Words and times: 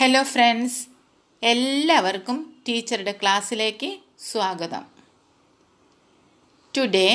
Hello 0.00 0.20
friends 0.22 0.78
എല്ലാവർക്കും 1.42 2.36
ടീച്ചറുടെ 2.66 3.12
ക്ലാസ്സിലേക്ക് 3.20 3.88
സ്വാഗതം. 4.28 4.84
Today 6.74 7.08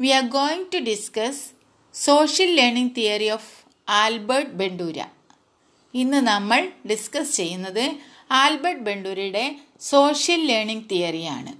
we 0.00 0.10
are 0.18 0.22
going 0.36 0.64
to 0.72 0.78
discuss 0.78 1.42
social 1.94 2.50
learning 2.58 2.94
theory 2.98 3.28
of 3.34 3.50
Albert 3.88 4.54
Bandura 4.60 4.98
ഇന്ന് 5.94 6.20
നമ്മൾ 6.30 6.60
ഡിസ്കസ് 6.92 7.36
ചെയ്യുന്നത് 7.36 7.84
ആൽബർട്ട് 8.38 8.84
ബെണ്ടൂരയുടെ 8.86 9.44
സോഷ്യൽ 9.90 10.40
ലേണിംഗ് 10.50 10.88
തിയറിയാണ് 10.92 11.52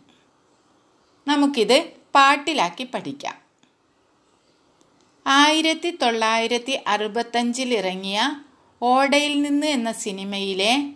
നമുക്കിത് 1.26 1.78
പാട്ടിലാക്കി 2.14 2.86
പഠിക്കാം. 2.94 3.36
ആയിരത്തി 5.26 5.90
തൊള്ളായിരത്തി 6.04 6.76
അറുപത്തഞ്ചിൽ 6.86 7.72
ഇറങ്ങിയ 7.80 8.20
ഓടയിൽ 8.82 9.42
നിന്ന് 9.42 9.66
എന്ന 9.66 9.92
സിനിമയിലെ 9.92 10.90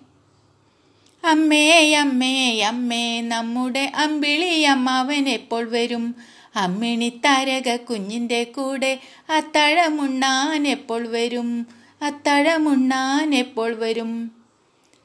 അമ്മേ 1.24 1.94
അമ്മേ 1.94 2.60
അമ്മേ 2.60 3.20
നമ്മുടെ 3.20 3.92
അമ്പിളി 3.94 4.60
അമ്മാവൻ 4.60 5.28
എപ്പോൾ 5.28 5.70
വരും? 5.70 6.16
അമ്മിണി 6.56 7.08
താരക 7.24 7.76
കുഞ്ഞിന്റെ 7.76 8.44
കൂടെ 8.44 9.00
അത്തഴമുണ്ണാൻ 9.30 10.68
എപ്പോൾ 10.68 11.06
വരും? 11.06 11.66
അത്തഴമുണ്ണാൻ 12.02 13.34
എപ്പോൾ 13.34 13.74
വരും? 13.74 14.30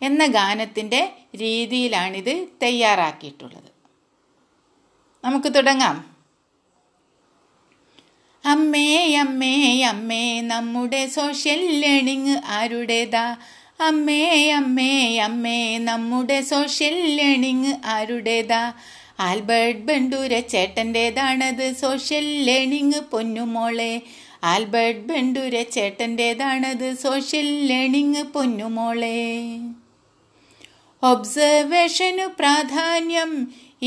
എന്ന 0.02 0.26
ഗാനത്തിന്റെ 0.26 1.14
രീതിയിലാണിത് 1.36 2.48
തയ്യാറാക്കിയിട്ടുള്ളത്. 2.64 3.72
നമുക്ക് 5.24 5.56
തുടങ്ങാം. 5.56 6.11
അമ്മേ 8.44 8.86
അമ്മേ 9.16 9.56
അമ്മേ 9.90 10.24
നമ്മുടെ 10.44 11.02
സോഷ്യൽ 11.16 11.60
ലേണിംഗ് 11.82 12.36
ആരുടേതാ? 12.50 13.26
അമ്മേ 13.80 14.22
അമ്മേ 14.52 14.94
അമ്മേ 15.26 15.60
നമ്മുടെ 15.80 16.40
സോഷ്യൽ 16.50 16.96
ലേണിംഗ് 17.18 17.74
ആരുടേതാ? 17.88 18.64
ആൽബർട്ട് 19.20 19.84
ബണ്ടൂര 19.88 20.34
ചേട്ടന്റേതാണത് 20.54 21.68
സോഷ്യൽ 21.76 22.28
ലേണിംഗ് 22.48 23.02
പൊന്നുമോളെ 23.12 23.94
ആൽബർട്ട് 24.44 25.04
ബണ്ടൂര 25.10 25.56
ചേട്ടന്റേതാണത് 25.76 26.88
സോഷ്യൽ 27.04 27.48
ലേണിംഗ് 27.68 28.24
പൊന്നുമോളെ 28.34 29.18
ഒബ്സർവേഷനു 31.04 32.26
പ്രാധാന്യം 32.40 33.32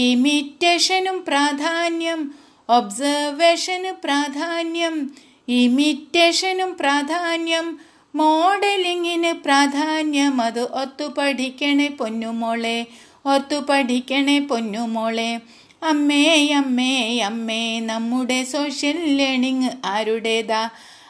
ഇമിറ്റേഷനും 0.05 1.19
പ്രാധാന്യം 1.27 2.21
ഒബ്സർവേഷന് 2.69 3.93
പ്രാധാന്യം 4.05 5.11
ഇമിറ്റേഷനും 5.49 6.77
പ്രാധാന്യം 6.81 7.79
മോഡലിങ്ങിന് 8.15 9.33
പ്രാധാന്യം. 9.45 10.41
അത് 10.41 10.61
ഒത്തു 10.61 11.05
പഠിക്കണേ 11.19 11.89
പൊന്നുമോളെ 11.89 12.87
ഒത്തു 13.27 13.57
പഠിക്കണേ 13.69 14.39
പൊന്നുമോളെ. 14.39 15.41
അമ്മേ 15.83 16.53
അമ്മേ 16.53 17.19
അമ്മേ 17.19 17.81
നമ്മുടെ 17.81 18.45
സോഷ്യൽ 18.45 19.17
ലേണിംഗ് 19.17 19.71
ആരുടേതാ? 19.85 20.69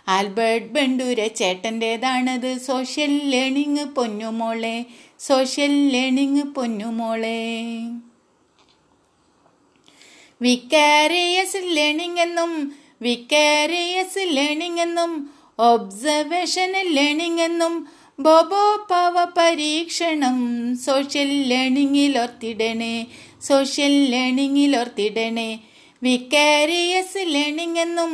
ആൽബർട്ട് 0.08 0.66
ബണ്ടൂര 0.66 1.26
ചേട്ടന്റേതാണത്. 1.26 2.58
സോഷ്യൽ 2.58 3.18
ലേണിംഗ് 3.18 3.84
പൊന്നുമോളെ 3.84 4.84
സോഷ്യൽ 5.18 5.88
ലേണിംഗ് 5.88 6.42
പൊന്നുമോളെ. 6.42 7.44
വിക്കാരിയസ് 10.44 11.60
ലേണിംഗ് 11.76 12.20
എന്നും 12.20 12.52
വിക്കാരിയസ് 13.02 14.22
ലേണിംഗ് 14.36 14.80
എന്നും 14.80 15.12
ഒബ്സർവേഷൻ 15.58 16.72
ലേണിംഗ് 16.94 17.42
എന്നും 17.42 17.74
ബോബോ 18.20 18.64
പവ 18.90 19.16
പരീക്ഷണം 19.38 20.36
സോഷ്യൽ 20.86 21.30
ലേണിംഗിൽ 21.50 22.18
ഓർത്തിടണേ 22.18 22.94
സോഷ്യൽ 23.42 23.94
ലേണിംഗിൽ 24.12 24.72
ഓർത്തിടണേ. 24.80 25.48
വിക്കാരിയസ് 26.02 27.22
ലേണിംഗ് 27.34 27.80
എന്നും 27.80 28.12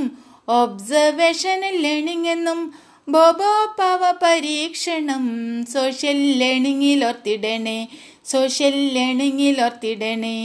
ഒബ്സർവേഷൻ 0.48 1.60
ലേണിംഗ് 1.82 2.28
എന്നും 2.28 2.60
ബോബോ 3.08 3.52
പവ 3.78 4.02
പരീക്ഷണം 4.22 5.24
സോഷ്യൽ 5.72 6.20
ലേണിംഗിൽ 6.40 7.02
ഓർത്തിടണേ 7.04 7.78
സോഷ്യൽ 8.24 8.76
ലേണിംഗിൽ 8.96 9.56
ഓർത്തിടണേ. 9.64 10.36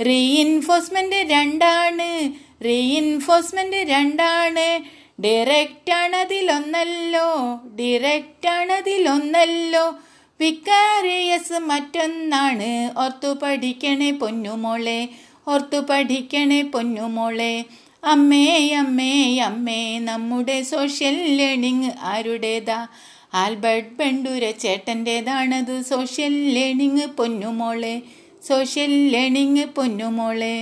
റീഇൻഫോഴ്സ്മെന്റ് 0.00 1.16
രണ്ടാണ്. 1.16 2.32
റീഇൻഫോഴ്സ്മെന്റ് 2.64 3.76
രണ്ടാണ്. 3.76 4.84
ഡയറക്റ്റ് 5.22 5.92
ആണതിലൊന്നല്ലോ. 5.92 7.60
ഡയറക്റ്റ് 7.80 8.48
ആണതിലൊന്നല്ലോ. 8.48 9.98
വിക്കാരിയസ് 10.40 11.58
മറ്റൊന്നാണ്. 11.58 12.98
ഓർത്തു 12.98 13.38
പഠിക്കണേ 13.42 14.10
പൊന്നുമോളെ. 14.10 15.08
ഓർത്തു 15.48 15.86
പഠിക്കണേ 15.90 16.62
പൊന്നുമോളെ. 16.62 17.64
അമ്മേ 18.04 18.74
അമ്മേ 18.74 19.38
അമ്മേ 19.38 19.98
നമ്മുടെ 19.98 20.62
സോഷ്യൽ 20.62 21.36
ലേണിംഗ് 21.36 21.92
ആരുടേതാ? 22.00 22.86
ആൽബർട്ട് 23.34 23.88
ബണ്ടൂര 23.88 24.50
ചേട്ടന്റേതാണത് 24.50 25.82
സോഷ്യൽ 25.82 26.50
ലേണിംഗ് 26.50 27.06
പൊന്നുമോളെ. 27.06 28.02
സോഷ്യൽ 28.48 29.08
ലേണിംഗ് 29.08 29.64
പൊന്നുമോളെ 29.64 30.58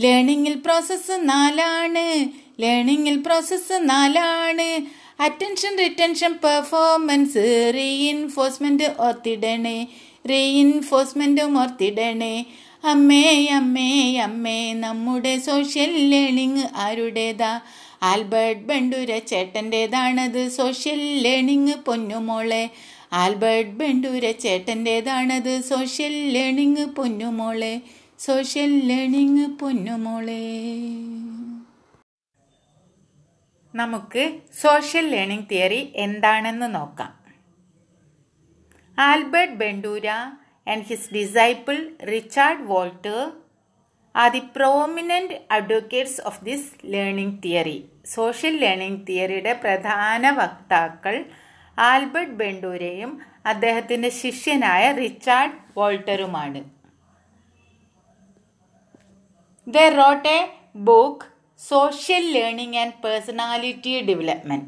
ലേണിംഗിൽ 0.00 0.54
പ്രോസസ്സ് 0.64 1.14
നാലാണ്. 1.18 2.04
ലേണിംഗിൽ 2.60 3.16
പ്രോസസ്സ് 3.26 3.76
നാലാണ്. 3.90 4.66
അറ്റൻഷൻ 5.22 5.78
റിറ്റൻഷൻ 5.78 6.32
പെർഫോമൻസ് 6.32 7.72
റീഇൻഫോഴ്സ്മെന്റ് 7.74 8.88
ഓർത്തിടണേ 9.00 9.86
റീഇൻഫോഴ്സ്മെന്റും 10.30 11.58
ഓർത്തിടണേ 11.58 12.46
അമ്മേ 12.84 13.46
അമ്മേ 13.46 14.18
അമ്മേ 14.18 14.72
നമ്മുടെ 14.72 15.38
സോഷ്യൽ 15.38 15.92
ലേണിംഗ് 16.10 16.64
ആരുടേതാ? 16.76 17.60
ആൽബർട്ട് 18.02 18.62
ബണ്ടൂര 18.62 19.18
ചേട്ടന്റേതാണത് 19.18 20.48
സോഷ്യൽ 20.48 21.00
ലേണിംഗ് 21.22 21.74
പൊന്നുമോളെ 21.86 22.70
ആൽബർട്ട് 23.12 23.76
ബണ്ടൂര 23.80 24.30
ചേട്ടന്റേതാണത് 24.42 25.54
സോഷ്യൽ 25.70 26.14
ലേണിംഗ് 26.34 26.84
പൊന്നുമോളെ 26.96 27.74
സോഷ്യൽ 28.18 28.72
ലേണിംഗ് 28.88 29.46
പൊന്നുമോളെ. 29.60 30.42
നമുക്ക് 33.74 34.22
സോഷ്യൽ 34.62 35.06
ലേണിംഗ് 35.10 35.48
തിയറി 35.50 35.80
എന്താണെന്ന് 35.96 36.74
നോക്കാം. 36.74 37.12
Albert 38.98 39.58
Bandura 39.62 40.06
and 40.66 40.86
his 40.88 41.12
disciple 41.14 41.76
Richard 42.12 42.64
Walter 42.64 43.20
are 44.14 44.30
the 44.32 44.42
prominent 44.56 45.36
advocates 45.50 46.20
of 46.26 46.44
this 46.44 46.70
learning 46.94 47.42
theory 47.42 47.78
social 48.14 48.54
learning 48.60 49.06
തിയറിയുടെ 49.06 49.52
പ്രധാന 49.64 50.30
വക്താക്കൾ 50.40 51.16
ആൽബർട്ട് 51.78 52.32
ബെണ്ടൂരെയും 52.32 53.20
അദ്ദേഹത്തിന്റെ 53.46 54.08
ശിഷ്യനായ 54.08 54.92
Richard 54.92 55.52
വോൾട്ടറുമാണ്. 55.76 56.64
The 59.68 59.76
wrote 59.78 60.28
a 60.28 60.48
book 60.76 61.24
social 61.58 62.32
learning 62.32 62.76
and 62.76 63.02
personality 63.04 64.00
development 64.00 64.64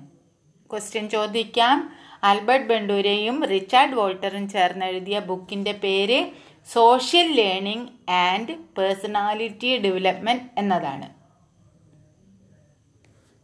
question 0.71 1.09
ചോദിക്കാം. 1.09 1.93
Albert 2.25 2.67
ബെണ്ടൂരെയും 2.67 3.45
Richard 3.45 3.95
വോൾട്ടറും 3.95 4.49
ചേർന്ന് 4.49 4.85
എഴുതിയ 4.85 5.19
ബുക്കിന്റെ 5.19 5.73
പേര് 5.73 6.27
social 6.73 7.33
learning 7.33 8.11
and 8.11 8.53
personality 8.53 9.79
development 9.79 10.43
എന്നതാണ്. 10.59 11.20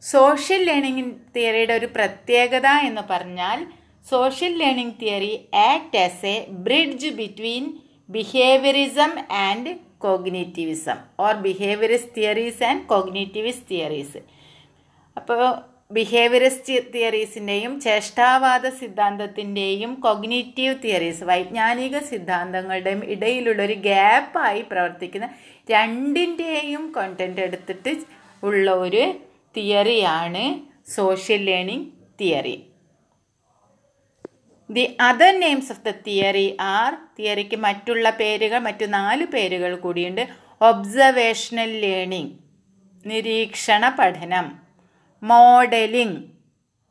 സോഷ്യൽ 0.07 0.61
ലേണിംഗ് 0.65 1.05
തിയറിയുടെ 1.35 1.75
ഒരു 1.75 1.89
പ്രത്യേകത 1.95 2.69
എന്ന് 2.87 3.03
പറഞ്ഞാൽ 3.11 3.59
social 4.05 4.53
learning 4.59 4.97
theory 5.01 5.33
act 5.63 5.99
as 5.99 6.27
a 6.27 6.37
bridge 6.67 7.11
between 7.17 7.65
behaviourism 8.09 9.13
and 9.41 9.71
cognitivism 9.99 10.99
or 11.21 11.33
behaviourist 11.41 12.11
theories 12.17 12.63
and 12.65 12.85
cognitivist 12.87 13.65
theories 13.71 14.21
അപ്പോൾ 15.17 15.41
ബിഹേവിയറിസ് 15.93 16.63
തിയറീസിന്റെയും 16.95 17.75
ചേഷ്ടാവാദ 17.81 18.69
സിദ്ധാന്തത്തിന്റെയും 18.79 19.93
കൊഗ്നേറ്റീവ് 20.01 20.75
തിയറീസ് 20.83 21.25
വൈജ്ഞാനിക 21.25 21.99
സിദ്ധാന്തങ്ങളുടെയും 22.09 23.03
ഇടയിലുള്ളൊരു 23.07 23.77
ഗ്യാപ്പായി 23.83 24.63
പ്രവർത്തിക്കുന്ന 24.71 25.29
രണ്ടിന്റെയും 25.69 26.85
കോണ്ടന്റ് 26.93 27.43
എടുത്തിട്ട് 27.43 27.95
ഉള്ള 28.43 28.71
ഒരു 28.83 29.05
തിയറിയാണ് 29.57 30.61
social 30.91 31.45
learning 31.45 31.93
theory. 32.21 32.67
The 34.71 34.97
other 35.01 35.41
names 35.41 35.73
of 35.73 35.85
the 35.85 35.91
theory 36.07 36.57
are 36.61 36.95
തിയറിക്ക് 37.19 37.57
മറ്റുള്ള 37.57 38.11
പേരുകൾ 38.11 38.59
മറ്റു 38.59 38.85
നാല് 38.85 39.27
പേരുകൾ 39.27 39.77
കൂടിയുണ്ട്. 39.77 40.29
ഒബ്സർവേഷണൽ 40.61 41.81
ലേണിംഗ് 41.81 42.33
നിരീക്ഷണ 43.07 43.97
പഠനം 43.99 44.59
മോഡലിംഗ് 45.23 46.23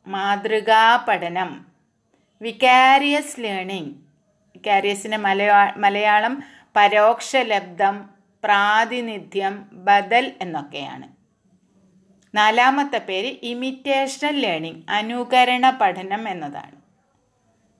മാതൃകാ 0.06 1.04
പഠനം 1.08 1.66
വികാരിയസ് 2.42 3.40
ലേണിംഗ് 3.40 3.94
വികാരിയസിന് 4.56 5.16
മലയാ 5.16 5.74
മലയാളം 5.76 6.42
പരോക്ഷ 6.76 7.36
ലബ്ധം 7.36 7.96
പ്രാതിനിധ്യം 8.44 9.54
ബദൽ 9.72 10.32
എന്നൊക്കെയാണ്. 10.40 11.15
നാലാമത്തെ 12.38 13.00
പേര് 13.08 13.30
ഇമിറ്റേഷണൽ 13.50 14.36
ലേണിംഗ് 14.44 14.82
അനുകരണ 14.98 15.64
പഠനം 15.80 16.24
എന്നതാണ്. 16.32 16.76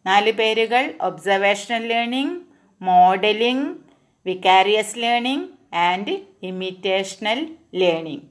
നാല് 0.06 0.32
പേരുകൾ 0.40 0.84
observational 1.08 1.84
learning 1.92 2.36
modelling 2.80 3.68
vicarious 4.26 4.96
learning 5.04 5.48
and 5.88 6.14
imitational 6.50 7.40
learning. 7.82 8.24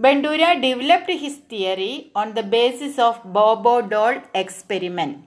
Bandura 0.00 0.42
developed 0.64 1.14
his 1.22 1.46
theory 1.52 1.92
on 2.20 2.28
the 2.38 2.40
basis 2.56 3.00
of 3.06 3.22
Bobo 3.36 3.76
doll 3.92 4.14
experiment 4.42 5.18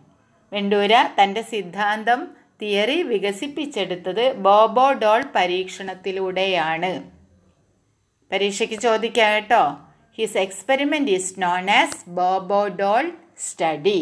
Bandura 0.51 0.93
തന്റെ 1.17 1.41
സിദ്ധാന്തം 1.53 2.21
തിയറി 2.61 2.97
വികസിപ്പിച്ചെടുത്തത് 3.11 4.25
ബോബോ 4.45 4.85
ഡോൾ 5.03 5.21
പരീക്ഷണത്തിലൂടെയാണ്. 5.35 6.91
പരീക്ഷയ്ക്ക് 8.31 8.75
ചോദിക്കാം 8.75 9.33
കേട്ടോ. 9.33 9.63
His 10.17 10.37
experiment 10.37 11.11
is 11.11 11.41
known 11.41 11.69
as 11.71 12.09
Bobo 12.09 12.67
doll 12.67 13.11
study 13.39 13.99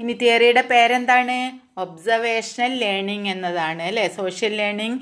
ഇനി 0.00 0.12
തിയറിയുടെ 0.12 0.62
പേരെന്താണ്? 0.62 1.38
ഒബ്സർവേഷണൽ 1.78 2.72
ലേണിംഗ് 2.78 3.28
എന്നതാണ് 3.28 3.82
അല്ലേ? 3.82 4.08
സോഷ്യൽ 4.08 4.54
ലേണിംഗ് 4.56 5.00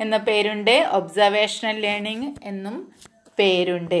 എന്ന 0.00 0.16
പേരുണ്ട്. 0.16 0.76
ഒബ്സർവേഷണൽ 0.92 1.80
ലേണിംഗ് 1.80 2.28
എന്നും 2.44 2.92
പേരുണ്ട്. 3.38 4.00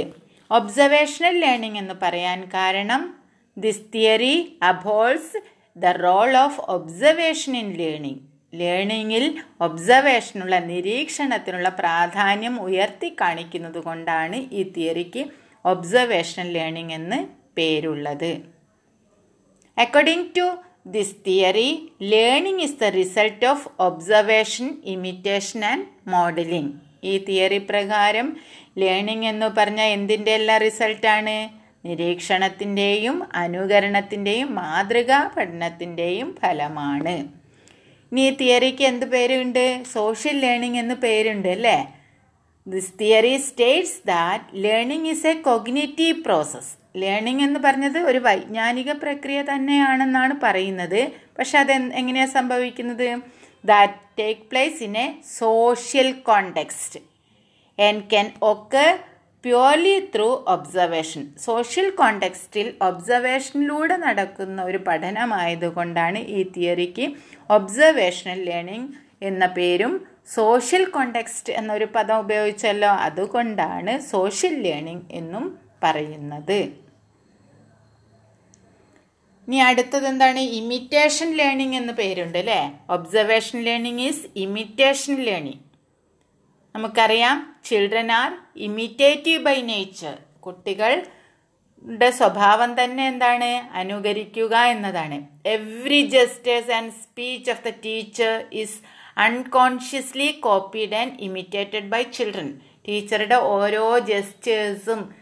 ഒബ്സർവേഷണൽ 0.50 1.40
ലേണിംഗ് 1.40 1.78
എന്ന് 1.78 1.94
പറയാൻ 2.02 2.50
കാരണം 2.54 3.02
this 3.58 3.84
theory 3.94 4.58
upholds 4.62 5.36
the 5.76 5.86
role 5.86 6.36
of 6.36 6.60
observation 6.60 7.56
in 7.56 7.72
learning 7.72 8.29
ലേണിങ്ങിൽ 8.52 9.24
ഒബ്സർവേഷനുള്ള 9.60 10.58
നിരീക്ഷണത്തിനുള്ള 10.58 11.68
പ്രാധാന്യം 11.80 12.56
ഉയർത്തി 12.60 13.16
കാണിക്കുന്നത് 13.20 13.78
കൊണ്ടാണ് 13.78 14.38
ഈ 14.52 14.62
തിയറിക്ക് 14.76 15.22
ഒബ്സർവേഷൻ 15.64 16.46
ലേണിംഗ് 16.46 16.92
എന്ന് 16.92 17.18
പേരുള്ളത്. 17.58 18.32
According 19.76 20.30
to 20.38 20.46
this 20.86 21.16
theory 21.26 21.70
learning 22.12 22.62
is 22.62 22.78
the 22.82 22.84
result 22.84 23.46
of 23.46 23.68
observation 23.80 24.68
imitation 24.84 25.64
and 25.64 25.86
modelling 26.08 26.72
ഈ 27.04 27.24
തിയറി 27.28 27.58
പ്രകാരം 27.70 28.28
ലേണിംഗ് 28.78 29.26
എന്ന് 29.26 29.48
പറഞ്ഞാൽ 29.58 29.90
എന്തിന്റെ 29.96 30.32
എല്ലാം 30.34 30.58
റിസൾട്ടാണ് 30.60 31.36
നിരീക്ഷണത്തിന്റെയും 31.84 33.16
അനുകരണത്തിന്റെയും 33.34 34.48
മാതൃകാ 34.54 35.20
പഠനത്തിന്റെയും 35.36 36.36
ഫലമാണ്. 36.42 37.14
ഇനി 38.12 38.20
ഈ 38.20 38.30
തിയറിക്ക് 38.30 38.84
എന്ത് 38.84 39.06
പേരുണ്ട്? 39.06 39.82
സോഷ്യൽ 39.92 40.38
ലേണിംഗ് 40.38 40.78
എന്ന് 40.78 40.94
പേരുണ്ട് 40.94 41.48
അല്ലേ? 41.48 41.76
This 42.66 42.92
theory 43.00 43.36
states 43.36 44.00
that 44.06 44.44
learning 44.54 45.08
is 45.08 45.26
a 45.26 45.34
cognitive 45.34 46.24
process 46.24 46.72
learning 46.96 47.42
എന്ന് 47.42 47.60
പറഞ്ഞത് 47.60 47.98
ഒരു 47.98 48.18
വൈജ്ഞാനിക 48.18 48.92
പ്രക്രിയ 48.92 49.42
തന്നെയാണെന്നാണ് 49.42 50.34
പറയുന്നത്. 50.42 51.12
പക്ഷെ 51.38 51.58
അത് 51.58 51.72
എങ്ങനെയാണ് 51.72 52.30
സംഭവിക്കുന്നത്? 52.30 53.08
That 53.64 53.94
take 54.18 54.40
place 54.40 54.82
in 54.82 54.98
a 54.98 55.06
social 55.38 56.12
context 56.12 57.00
and 57.82 58.04
can 58.10 58.32
occur 58.42 58.86
purely 59.44 59.92
through 60.14 60.26
observation 60.46 61.22
social 61.44 61.86
കോണ്ടെക്സ്റ്റിൽ 61.90 62.66
ഒബ്സർവേഷനിലൂടെ 62.82 63.96
നടക്കുന്ന 63.96 64.58
ഒരു 64.62 64.78
പഠനമായതുകൊണ്ടാണ് 64.88 66.18
ഈ 66.38 66.40
തിയറിക്ക് 66.56 67.06
ഒബ്സർവേഷണൽ 67.50 68.40
ലേണിംഗ് 68.48 68.90
എന്ന 69.22 69.46
പേരും. 69.46 69.92
സോഷ്യൽ 70.34 70.84
കോണ്ടെക്സ്റ്റ് 70.90 71.52
എന്നൊരു 71.52 71.86
പദം 71.94 72.18
ഉപയോഗിച്ചല്ലോ 72.18 72.90
അതുകൊണ്ടാണ് 73.06 73.94
സോഷ്യൽ 74.10 74.54
ലേണിംഗ് 74.62 75.06
എന്നും 75.12 75.46
പറയുന്നത്. 75.82 76.60
ഇനി 79.48 79.58
അടുത്തത് 79.68 80.06
എന്താണ്? 80.06 80.40
ഇമിറ്റേഷൻ 80.60 81.30
ലേണിംഗ് 81.36 81.76
എന്ന് 81.76 81.92
പേരുണ്ട് 81.92 82.38
അല്ലേ? 82.38 82.60
Observation 82.90 83.58
learning 83.68 84.04
is 84.10 84.24
imitation 84.36 85.16
learning 85.24 85.62
നമുക്കറിയാം 86.74 87.56
children 87.64 88.12
are 88.12 88.38
imitative 88.56 89.44
by 89.44 89.62
nature 89.62 90.18
കുട്ടികളുടെ 90.40 92.10
സ്വഭാവം 92.10 92.84
തന്നെ 92.84 93.06
എന്താണ്? 93.06 93.50
അനുകരിക്കുക 93.72 94.56
എന്നതാണ്. 94.56 95.22
Every 95.46 96.00
gestures 96.06 96.70
and 96.70 96.92
speech 96.92 97.50
of 97.50 97.64
the 97.68 97.72
teacher 97.84 98.44
is 98.52 98.78
unconsciously 99.18 100.28
copied 100.32 100.94
and 100.94 101.12
imitated 101.20 101.88
by 101.88 102.02
children 102.02 102.60
ടീച്ചറുടെ 102.88 103.34
ഓരോ 103.34 103.98
ജസ്റ്റേഴ്സും 103.98 105.14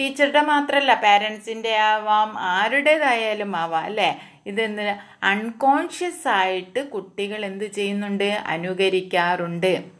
ടീച്ചറുടെ 0.00 0.40
മാത്രമല്ല 0.40 0.94
പാരൻസിന്റെ 0.94 1.76
ആവാം 1.76 2.38
ആരുടേതായാലും 2.38 3.56
ആവാം 3.56 3.84
അല്ലേ? 3.84 4.10
ഇതെന്ത്? 4.46 4.96
അൺകോൺഷ്യസ് 5.22 6.28
ആയിട്ട് 6.28 6.90
കുട്ടികൾ 6.90 7.44
എന്ത് 7.44 7.64
ചെയ്യുന്നുണ്ട്? 7.72 8.24
അനുകരിക്കാറുണ്ട്. 8.24 9.99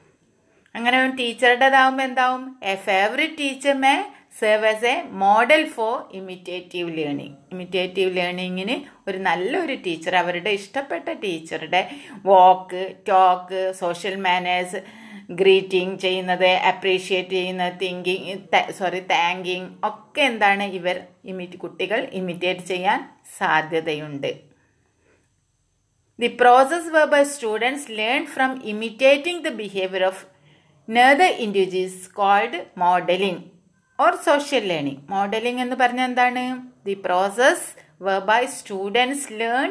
അങ്ങനെ 0.75 0.99
ടീച്ചറുടേതാവുമ്പോൾ 1.21 2.05
എന്താവും? 2.09 2.43
A 2.63 2.75
favourite 2.89 3.39
teacher 3.43 3.75
may 3.85 3.95
serve 4.41 4.67
as 4.71 4.87
a 4.91 4.95
model 5.23 5.63
for 5.77 5.95
imitative 6.19 6.91
learning 6.99 7.37
imitative 7.53 8.11
ലേണിങ്ങിന് 8.19 8.77
ഒരു 9.09 9.19
നല്ലൊരു 9.29 9.77
ടീച്ചർ 9.87 10.15
അവരുടെ 10.23 10.51
ഇഷ്ടപ്പെട്ട 10.61 11.09
ടീച്ചറുടെ 11.25 11.83
walk 12.31 12.83
talk 13.11 13.63
social 13.83 14.17
manners 14.29 14.81
greeting 15.41 15.97
ചെയ്യുന്നത് 16.05 16.49
അപ്രീഷിയേറ്റ് 16.73 17.35
ചെയ്യുന്ന 17.39 17.67
തിങ്കിങ് 17.83 18.37
സോറി 18.79 19.01
താങ്കിങ് 19.15 19.69
ഒക്കെ 19.91 20.23
എന്താണ് 20.31 20.65
ഇവർ 20.79 20.97
ഇമിറ്റ് 21.33 21.59
കുട്ടികൾ 21.65 22.01
ഇമിറ്റേറ്റ് 22.21 22.67
ചെയ്യാൻ 22.73 23.01
സാധ്യതയുണ്ട്. 23.39 24.31
The 26.19 26.29
process 26.41 26.91
whereby 26.95 27.23
students 27.35 27.87
learn 27.99 28.23
from 28.35 28.53
imitating 28.73 29.45
the 29.45 29.53
behaviour 29.63 30.05
of 30.11 30.23
another 30.91 31.33
individuals 31.39 32.09
called 32.15 32.61
modelling 32.77 33.43
or 33.99 34.15
social 34.25 34.65
learning 34.69 35.03
modelling 35.11 35.63
എന്ന് 35.63 35.77
പറഞ്ഞാൽ 35.77 36.05
എന്താണ്? 36.05 36.45
The 36.87 36.95
process 37.05 37.67
by 38.29 38.47
students 38.47 39.33
learn 39.33 39.71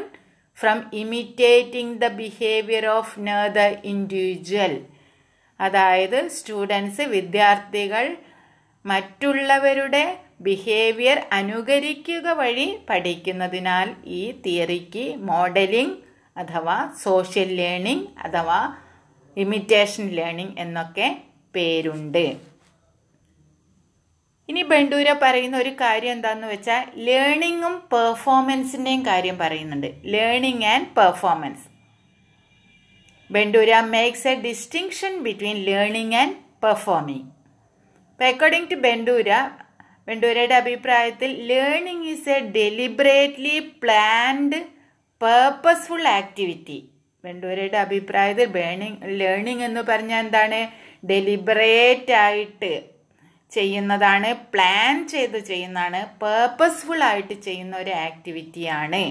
from 0.58 0.78
imitating 0.94 2.02
the 2.02 2.08
behaviour 2.14 2.86
of 2.90 3.20
other 3.20 3.72
individual 3.84 4.74
അതായത് 5.60 6.30
students 6.30 7.02
വിദ്യാർത്ഥികൾ 7.08 8.06
മറ്റുള്ളവരുടെ 8.86 10.04
behaviour 10.42 11.18
അനുകരിക്കുക 11.32 12.30
വഴി 12.34 12.68
പഠിക്കുന്നതിനാൽ 12.90 13.88
ഈ 14.12 14.32
തിയറിക്ക് 14.46 15.16
മോഡലിംഗ് 15.26 15.98
അഥവാ 16.38 16.78
സോഷ്യൽ 17.04 17.50
ലേണിംഗ് 17.56 18.08
അഥവാ 18.20 18.60
ഇമിറ്റേഷൻ 19.44 20.06
ലേണിംഗ് 20.18 20.60
എന്നൊക്കെ 20.60 21.08
പേരുണ്ട്. 21.56 22.26
ഇനി 24.50 24.62
ബണ്ടൂര 24.62 25.10
പറയുന്ന 25.22 25.58
ഒരു 25.58 25.70
കാര്യം 25.70 26.12
എന്താന്ന് 26.12 26.48
വെച്ചാൽ 26.48 26.84
ലേണിങ്ങും 27.08 27.76
പെർഫോമൻസിന്റെയും 27.94 29.06
കാര്യം 29.06 29.38
പറയുന്നുണ്ട്. 29.38 29.90
Learning 30.06 30.66
and 30.66 30.88
performance 31.00 31.66
Bandura 33.32 33.72
makes 33.96 34.28
a 34.28 34.36
distinction 34.42 35.24
between 35.24 35.58
learning 35.70 36.16
and 36.16 36.38
performing 36.64 37.28
അപ്പം 38.12 38.28
അക്കോർഡിംഗ് 38.28 38.72
ടു 38.72 38.78
ബണ്ടൂര 38.86 39.30
ബണ്ടൂരയുടെ 40.08 40.56
അഭിപ്രായത്തിൽ 40.56 41.32
learning 41.50 42.08
is 42.14 42.30
a 42.30 42.40
deliberately 42.56 43.60
planned 43.84 44.60
purposeful 45.22 46.08
activity 46.20 46.78
ബണ്ടൂരയുടെ 47.24 47.78
അഭിപ്രായത്തിൽ 47.86 48.52
ബേണിംഗ് 48.58 49.00
ലേണിംഗ് 49.22 49.66
എന്ന് 49.68 49.82
പറഞ്ഞാൽ 49.90 50.22
എന്താണ്? 50.26 50.60
ഡെലിബറേറ്റ് 51.10 52.14
ആയിട്ട് 52.26 52.72
ചെയ്യുന്നതാണ് 53.52 54.30
പ്ലാൻ 54.54 54.96
ചെയ്ത് 55.14 55.38
ചെയ്യുന്നതാണ് 55.50 56.00
പേർപ്പസ്ഫുൾ 56.22 57.02
ആയിട്ട് 57.10 57.36
ചെയ്യുന്ന 57.48 57.76
ഒരു 57.84 57.94
ആക്ടിവിറ്റിയാണ് 58.08 59.04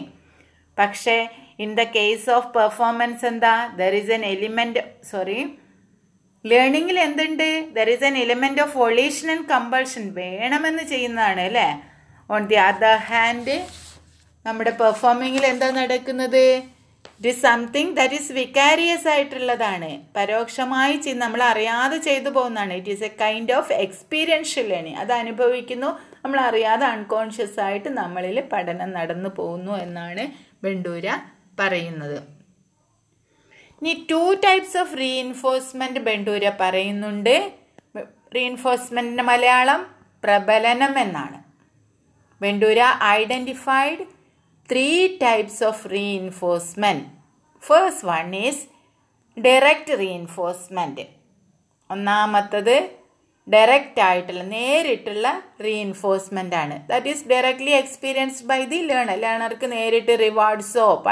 പക്ഷേ 0.79 1.17
in 1.65 1.71
the 1.79 1.85
case 1.97 2.29
of 2.37 2.49
performance 2.57 3.27
എന്താ? 3.31 3.55
There 3.81 3.95
is 4.00 4.12
an 4.17 4.25
element 4.35 4.83
sorry 5.11 5.38
ലേണിങ്ങിൽ 6.45 6.99
എന്തുണ്ട്? 7.07 7.49
There 7.77 7.88
is 7.95 8.07
an 8.09 8.17
element 8.25 8.62
of 8.65 8.79
volition 8.87 9.29
and 9.35 9.49
compulsion 9.55 10.05
വേണമെന്ന് 10.21 10.85
ചെയ്യുന്നതാണ് 10.93 11.43
അല്ലേ? 11.49 11.69
ഓൺ 12.31 12.43
ദി 12.53 12.59
അതർ 12.69 12.97
ഹാൻഡ് 13.11 13.57
നമ്മുടെ 14.47 14.73
പെർഫോമിങ്ങിൽ 14.83 15.45
എന്താ 15.53 15.69
നടക്കുന്നത്? 15.81 16.45
It 17.19 17.29
is 17.29 17.43
something 17.43 17.97
that 17.97 18.15
is 18.15 18.33
vicarious 18.33 19.09
ആയിട്ടുള്ളതാണ്. 19.09 19.89
പരോക്ഷമായി 20.17 21.13
നമ്മൾ 21.23 21.43
അറിയാതെ 21.43 21.97
ചെയ്തു 21.99 22.31
പോകുന്നതാണ്. 22.31 22.73
It 22.73 22.91
is 22.91 23.05
a 23.05 23.11
kind 23.21 23.53
of 23.53 23.73
experiential 23.73 24.69
learning 24.69 24.99
അത് 24.99 25.13
അനുഭവിക്കുന്നു. 25.13 25.87
നമ്മൾ 26.25 26.41
അറിയാതെ 26.41 26.87
അൺകോൺഷ്യസ് 26.87 27.61
ആയിട്ട് 27.61 27.89
നമ്മളിൽ 27.89 28.41
പഠനം 28.53 28.91
നടന്നു 28.91 29.29
പോകുന്നു 29.29 29.73
എന്നാണ് 29.73 30.27
ബണ്ടൂര 30.65 31.07
പറയുന്നത്. 31.61 32.19
ഇനി 33.83 34.07
two 34.11 34.35
types 34.45 34.79
of 34.79 34.99
reinforcement 34.99 36.01
Bandura 36.01 36.53
പറയുന്നുണ്ട്. 36.61 37.53
റീഇൻഫോഴ്സ്മെന്റിന്റെ 38.37 39.23
മലയാളം 39.23 39.87
പ്രബലനം 40.25 40.99
എന്നാണ്. 40.99 41.39
Bandura 42.43 42.81
identified 43.03 44.18
three 44.71 44.89
types 45.23 45.65
of 45.65 45.83
reinforcement. 45.89 47.03
First 47.69 48.01
one 48.09 48.27
is 48.37 48.63
direct 49.37 49.95
reinforcement. 50.03 50.99
ഒന്നാമത്തത് 51.91 52.77
ഡയറക്റ്റ് 53.53 54.01
ആയിട്ടുള്ള 54.01 54.43
നേരിട്ടുള്ള 54.43 55.29
റീഇൻഫോഴ്സ്മെന്റ് 55.67 56.57
ആണ്. 56.57 56.89
That 56.89 57.09
is 57.13 57.29
directly 57.29 57.71
experienced 57.71 58.47
by 58.47 58.65
the 58.65 58.81
learner 58.91 59.19
ലേണർക്ക് 59.25 59.73
നേരിട്ട് 59.73 60.19
റിവാർഡ്സോ 60.21 61.05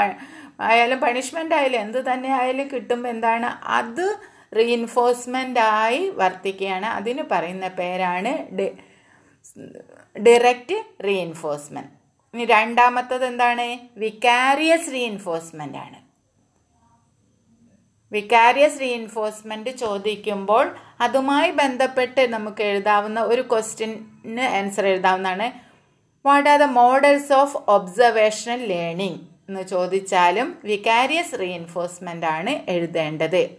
ആയാലും 0.67 0.99
പണിഷ്മെന്റ് 0.99 1.55
ആയാലും 1.55 1.79
എന്ത് 1.79 1.99
തന്നെ 2.11 2.29
ആയാലും 2.39 2.67
കിട്ടുമ്പോൾ 2.67 3.09
എന്താണ്? 3.09 3.49
അത് 3.79 4.05
റീഇൻഫോഴ്സ്മെന്റ് 4.57 5.59
ആയി 5.59 6.09
വർത്തിക്കുകയാണ്. 6.21 6.85
അതിന് 6.85 7.23
പറയുന്ന 7.31 7.67
പേരാണ് 7.67 8.33
ഡയറക്റ്റ് 10.27 10.77
റീഇൻഫോഴ്സ്മെന്റ് 11.07 11.96
ഇനി 12.37 12.45
രണ്ടാമത്തത് 12.45 13.25
എന്താണ്? 13.25 13.99
വിക്കാരിയസ് 13.99 14.91
റീഇൻഫോഴ്സ്മെന്റ് 14.91 15.77
ആണ്. 15.77 15.95
വിക്കാരിയസ് 18.11 18.81
റീഇൻഫോഴ്സ്മെന്റ് 18.81 19.69
ചോദിക്കുമ്പോൾ 19.69 20.75
അതുമായി 21.01 21.51
ബന്ധപ്പെട്ട് 21.51 22.33
നമുക്ക് 22.33 22.63
എഴുതാവുന്ന 22.63 23.21
ഒരു 23.21 23.41
ക്വസ്റ്റ്യന് 23.41 24.41
ആൻസർ 24.41 24.87
എഴുതാവുന്നതാണ്. 24.87 25.51
What 26.25 26.49
are 26.49 26.59
the 26.59 26.63
models 26.63 27.33
of 27.33 27.57
observational 27.67 28.65
learning 28.65 29.19
എന്ന് 29.49 29.63
ചോദിച്ചാലും 29.63 30.57
വിക്കാരിയസ് 30.63 31.39
റീഇൻഫോഴ്സ്മെന്റ് 31.39 32.25
ആണ് 32.25 32.49
എഴുതേണ്ടത്. 32.49 33.49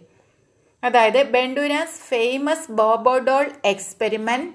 അതായത് 0.85 1.23
Bandura's 1.23 2.09
famous 2.09 2.73
Bobo doll 2.73 3.51
experiment 3.65 4.53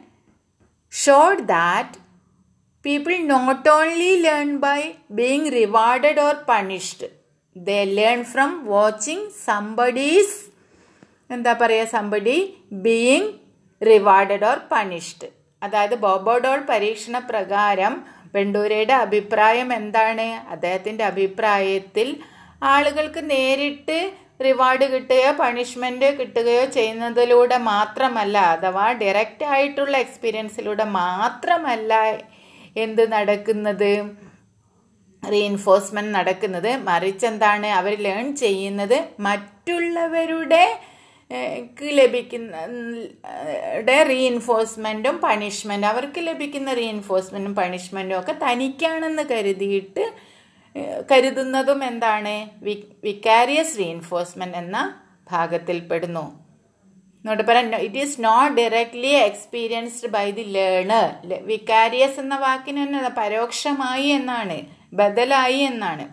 showed 0.92 1.40
that 1.40 2.03
people 2.86 3.18
not 3.28 3.70
only 3.70 4.12
learn 4.22 4.50
by 4.58 4.80
being 5.12 5.52
rewarded 5.52 6.20
or 6.20 6.36
punished 6.50 7.08
they 7.56 7.78
learn 7.92 8.24
from 8.24 8.66
watching 8.66 9.28
somebody's 9.46 10.38
എന്താ 11.30 11.54
പറയുക 11.54 11.88
somebody 11.90 12.38
being 12.86 13.30
rewarded 13.82 14.46
or 14.46 14.58
punished 14.72 15.28
അതായത് 15.62 15.96
Bobo doll 16.00 16.60
പരീക്ഷണ 16.70 17.20
പ്രകാരം 17.30 17.94
ബെണ്ടൂരയുടെ 18.34 18.94
അഭിപ്രായം 19.04 19.74
എന്താണ്? 19.74 20.28
അദ്ദേഹത്തിന്റെ 20.50 21.04
അഭിപ്രായത്തിൽ 21.04 22.08
ആളുകൾക്ക് 22.66 23.22
നേരിട്ട് 23.30 23.98
റിവാർഡ് 24.42 24.86
കിട്ടുകയോ 24.94 25.32
പണിഷ്മെന്റ് 25.34 26.08
കിട്ടുകയോ 26.20 26.66
ചെയ്യുന്നതിലൂടെ 26.70 27.58
മാത്രമല്ല 27.68 28.38
അഥവാ 28.54 28.86
ഡയറക്റ്റ് 29.02 29.46
ആയിട്ടുള്ള 29.46 29.96
എക്സ്പീരിയൻസിലൂടെ 29.98 30.86
മാത്രമല്ല 31.00 31.94
എന്ത് 32.76 33.12
നടക്കുന്നത്? 33.12 34.12
റീഎൻഫോഴ്സ്മെന്റ് 35.32 36.16
നടക്കുന്നത്. 36.16 36.76
മറിച്ച് 36.76 37.26
എന്താണ് 37.26 37.68
അവർ 37.68 37.96
ലേൺ 38.04 38.36
ചെയ്യുന്നത്? 38.36 39.08
മറ്റുള്ളവരുടെ 39.20 40.80
ലഭിക്കുന്ന 41.82 42.56
റീഇൻഫോഴ്സ്മെന്റും 44.08 45.18
പണിഷ്മെന്റും 45.18 45.88
അവർക്ക് 45.88 46.20
ലഭിക്കുന്ന 46.20 46.74
റീഇൻഫോഴ്സ്മെന്റും 46.74 47.56
പണിഷ്മെന്റും 47.56 48.20
ഒക്കെ 48.20 48.36
തനിക്കാണെന്ന് 48.50 49.24
കരുതിയിട്ട് 49.24 50.14
കരുതുന്നതും 51.12 51.84
എന്താണ്? 51.84 52.50
വിക്കാരിയസ് 53.04 53.80
റീഇൻഫോഴ്സ്മെന്റ് 53.80 54.58
എന്ന 54.58 55.02
ഭാഗത്തിൽപ്പെടുന്നു. 55.32 56.43
എന്നോട് 57.26 57.44
പറയാം 57.48 57.68
it 57.86 58.00
is 58.06 58.18
not 58.26 58.56
directly 58.58 59.12
experienced 59.28 60.10
by 60.16 60.26
the 60.38 60.44
learner 60.56 61.06
vicarious 61.52 62.20
എന്ന 62.24 62.36
വാക്കിന് 62.46 62.82
തന്നെ 62.84 63.12
പരോക്ഷമായി 63.20 64.10
എന്നാണ് 64.18 64.58
ബദലായി 65.00 65.62
എന്നാണ്. 65.72 66.06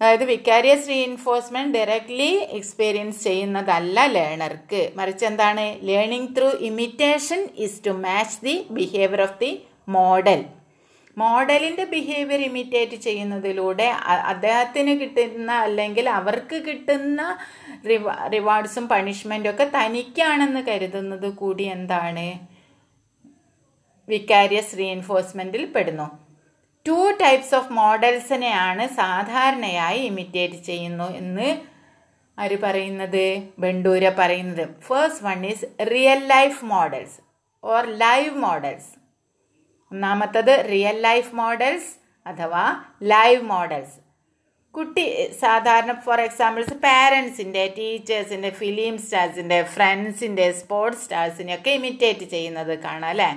അതായത് 0.00 0.24
വിക്കാരിയസ് 0.32 0.88
റീഇൻഫോഴ്സ്മെന്റ് 0.92 1.74
ഡയറക്ട്ലി 1.78 2.30
എക്സ്പീരിയൻസ് 2.58 3.20
ചെയ്യുന്നതല്ല 3.28 4.06
ലേണർക്ക് 4.16 4.80
മറിച്ച് 4.98 5.24
എന്താണ്? 5.30 5.66
Learning 5.88 6.30
through 6.36 6.48
imitation 6.70 7.42
is 7.66 7.80
to 7.86 7.94
match 8.06 8.38
the 8.46 8.54
behaviour 8.78 9.22
of 9.28 9.38
the 9.44 9.52
model 9.98 10.40
മോഡലിന്റെ 11.18 11.84
ബിഹേവിയർ 11.84 12.40
ഇമിറ്റേറ്റ് 12.40 12.96
ചെയ്യുന്നതിലൂടെ 12.96 13.86
അദ്ദേഹത്തിന് 14.06 15.00
കിട്ടുന്ന 15.00 15.52
അല്ലെങ്കിൽ 15.52 16.08
അവർക്ക് 16.08 16.56
കിട്ടുന്ന 16.56 17.38
റിവാ 17.88 18.28
റിവാർഡ്സും 18.32 18.88
പണിഷ്മെന്റും 18.88 19.50
ഒക്കെ 19.50 19.70
തനിക്കാണെന്ന് 19.76 20.60
കരുതുന്നത് 20.60 21.34
കൂടി 21.34 21.62
എന്താണ്? 21.62 22.38
വിക്കാരിയസ് 24.08 24.78
റീഎൻഫോഴ്സ്മെന്റിൽ 24.78 25.64
പെടുന്നു. 25.64 26.18
ടു 26.88 27.16
ടൈപ്സ് 27.22 27.54
ഓഫ് 27.54 27.72
മോഡൽസിനെയാണ് 27.72 28.88
സാധാരണയായി 28.88 29.98
ഇമിറ്റേറ്റ് 29.98 30.54
ചെയ്യുന്നു 30.54 31.16
എന്ന് 31.16 31.56
ആര് 32.38 32.58
പറയുന്നത്? 32.62 33.42
ബണ്ടൂര 33.58 34.08
പറയുന്നത്. 34.18 34.68
First 34.80 35.24
one 35.24 35.46
is 35.46 35.90
real 35.90 36.26
life 36.26 36.64
models 36.64 37.18
or 37.64 37.86
live 37.86 38.34
models 38.36 39.01
ഒന്നാമത്തത് 39.92 40.68
റിയൽ 40.68 41.00
ലൈഫ് 41.00 41.34
മോഡൽസ് 41.34 41.90
അഥവാ 42.26 42.64
ലൈവ് 43.02 43.42
മോഡൽസ് 43.42 43.96
കുട്ടി 44.74 45.04
സാധാരണ 45.40 45.92
ഫോർ 46.04 46.20
എക്സാമ്പിൾസ് 46.20 46.74
പാരൻസിന്റെ 46.84 47.74
ടീച്ചേഴ്സിന്റെ 47.78 48.50
ഫിലിം 48.50 48.98
സ്റ്റാർസിന്റെ 48.98 49.62
ഫ്രണ്ട്സിന്റെ 49.64 50.52
സ്പോർട്സ് 50.52 51.04
സ്റ്റാർസിനെ 51.04 51.54
ഒക്കെ 51.54 51.70
ഇമിറ്റേറ്റ് 51.70 52.24
ചെയ്യുന്നത് 52.24 52.78
കാണാം 52.78 53.08
അല്ലേ? 53.08 53.30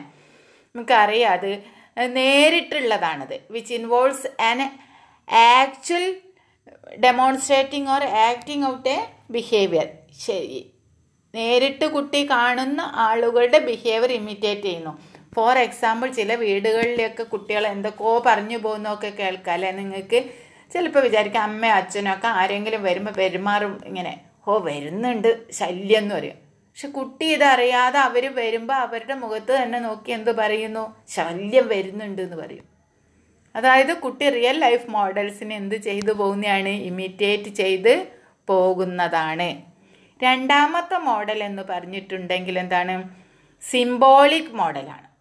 നമുക്കറിയാം 0.75 1.33
അത് 1.33 1.49
നേരിട്ടുള്ളതാണത് 2.15 3.39
which 3.51 3.73
involves 3.73 4.41
an 4.41 4.59
actual 5.27 6.05
demonstrating 6.99 7.89
or 7.89 8.03
acting 8.29 8.65
out 8.67 8.89
a 8.89 8.97
behaviour 9.31 9.87
ശരി. 10.19 10.61
നേരിട്ട് 11.33 11.85
കുട്ടി 11.85 12.27
കാണുന്ന 12.29 12.81
ആളുകളുടെ 12.95 13.59
ബിഹേവിയർ 13.59 14.11
ഇമിറ്റേറ്റ് 14.11 14.61
ചെയ്യുന്നു. 14.61 14.93
ഫോർ 15.35 15.57
എക്സാമ്പിൾ 15.57 16.09
ചില 16.09 16.35
വീടുകളിലൊക്കെ 16.35 17.23
കുട്ടികൾ 17.23 17.67
എന്തൊക്കെയോ 17.67 18.23
പറഞ്ഞു 18.25 18.57
പോകുന്നൊക്കെ 18.57 19.09
കേൾക്കാം 19.09 19.53
അല്ലെ? 19.53 19.71
നിങ്ങൾക്ക് 19.71 20.23
ചിലപ്പോൾ 20.73 20.99
വിചാരിക്കാം 20.99 21.43
അമ്മയോ 21.43 21.73
അച്ഛനൊക്കെ 21.73 22.27
ആരെങ്കിലും 22.27 22.83
വരുമ്പോൾ 22.83 23.11
പെരുമാറും 23.11 23.81
ഇങ്ങനെ 23.85 24.21
ഓ 24.47 24.57
വരുന്നുണ്ട് 24.57 25.51
ശല്യം 25.51 25.97
എന്ന് 25.97 26.15
പറയും. 26.15 26.37
പക്ഷെ 26.69 26.87
കുട്ടി 26.87 27.25
ഇതറിയാതെ 27.25 27.99
അവർ 27.99 28.35
വരുമ്പോൾ 28.35 28.73
അവരുടെ 28.73 29.13
മുഖത്ത് 29.13 29.63
തന്നെ 29.63 29.79
നോക്കി 29.79 30.11
എന്ത് 30.11 30.31
പറയുന്നു? 30.31 30.95
ശല്യം 31.07 31.67
വരുന്നുണ്ട് 31.67 32.21
എന്ന് 32.21 32.37
പറയും. 32.37 32.65
അതായത് 33.55 33.93
കുട്ടി 33.97 34.29
റിയൽ 34.29 34.59
ലൈഫ് 34.59 34.89
മോഡൽസിന് 34.89 35.53
എന്ത് 35.53 35.75
ചെയ്തു 35.75 36.11
പോകുന്നതാണ്? 36.11 36.69
ഇമിറ്റേറ്റ് 36.69 37.49
ചെയ്ത് 37.49 38.07
പോകുന്നതാണ്. 38.47 39.49
രണ്ടാമത്തെ 40.23 40.97
മോഡൽ 40.97 41.43
എന്ന് 41.43 41.63
പറഞ്ഞിട്ടുണ്ടെങ്കിൽ 41.69 42.59
എന്താണ്? 42.59 42.95
സിംബോളിക് 43.63 44.53
മോഡലാണ് 44.53 45.14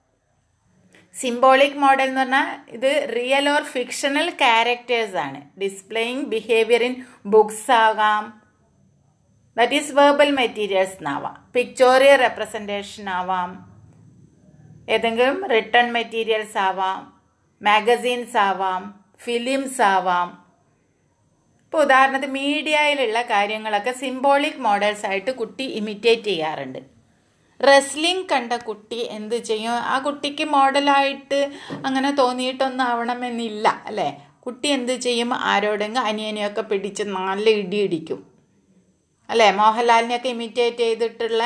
സിംബോളിക് 1.21 1.73
മോഡൽ 1.73 2.03
എന്ന് 2.03 2.21
പറഞ്ഞാൽ 2.21 2.71
ഇത് 2.71 3.13
റിയൽ 3.17 3.49
ഓർ 3.49 3.63
ഫിക്ഷണൽ 3.63 4.31
ക്യാരക്ടേഴ്സ് 4.31 5.17
ആണ്. 5.17 5.61
ഡിസ്പ്ലേയിങ് 5.61 6.23
ബിഹേവിയർ 6.23 6.85
ഇൻ 6.85 7.05
ബുക്സ് 7.27 7.71
ആകാം. 7.71 8.43
ദാറ്റ് 9.57 9.73
ഈസ് 9.73 9.93
വേർബൽ 9.93 10.31
മെറ്റീരിയൽസ് 10.31 10.93
എന്നാവാം 10.93 11.53
പിക്ചോറിയൽ 11.55 12.17
റെപ്രസെന്റേഷൻ 12.17 13.09
ആവാം. 13.09 13.75
ഏതെങ്കിലും 14.91 15.47
റിട്ടേൺ 15.47 15.93
മെറ്റീരിയൽസ് 15.93 16.59
ആവാം. 16.59 17.23
മാഗസീൻസ് 17.63 18.37
ആവാം. 18.37 19.05
ഫിലിംസ് 19.23 19.83
ആവാം. 19.83 20.45
ഇപ്പോൾ 21.65 21.83
ഉദാഹരണത്തിന് 21.83 22.33
മീഡിയയിലുള്ള 22.33 23.23
കാര്യങ്ങളൊക്കെ 23.23 23.93
സിംബോളിക് 23.93 24.57
മോഡൽസ് 24.57 25.07
ആയിട്ട് 25.07 25.31
കുട്ടി 25.31 25.65
ഇമിറ്റേറ്റ് 25.65 26.23
ചെയ്യാറുണ്ട്. 26.23 26.94
റെസ്ലിംഗ് 27.71 28.27
കണ്ട 28.33 28.53
കുട്ടി 28.69 29.01
എന്ത് 29.17 29.37
ചെയ്യും? 29.49 29.77
ആ 29.93 29.97
കുട്ടിക്ക് 29.99 30.45
മോഡലായിട്ട് 30.55 31.41
അങ്ങനെ 31.87 32.11
തോന്നിയിട്ടൊന്നും 32.21 32.85
ആവണമെന്നില്ല 32.91 33.67
അല്ലേ? 33.87 34.09
കുട്ടി 34.47 34.69
എന്ത് 34.69 34.95
ചെയ്യും? 35.07 35.31
ആരോടെങ്കിലും 35.53 36.07
അനിയനെയൊക്കെ 36.11 36.63
പിടിച്ച് 36.71 37.03
നല്ല 37.17 37.47
ഇടിയിടിക്കും 37.63 38.21
അല്ലേ? 39.29 39.51
മോഹൻലാലിനെയൊക്കെ 39.61 40.29
ഇമിറ്റേറ്റ് 40.29 40.83
ചെയ്തിട്ടുള്ള 40.87 41.43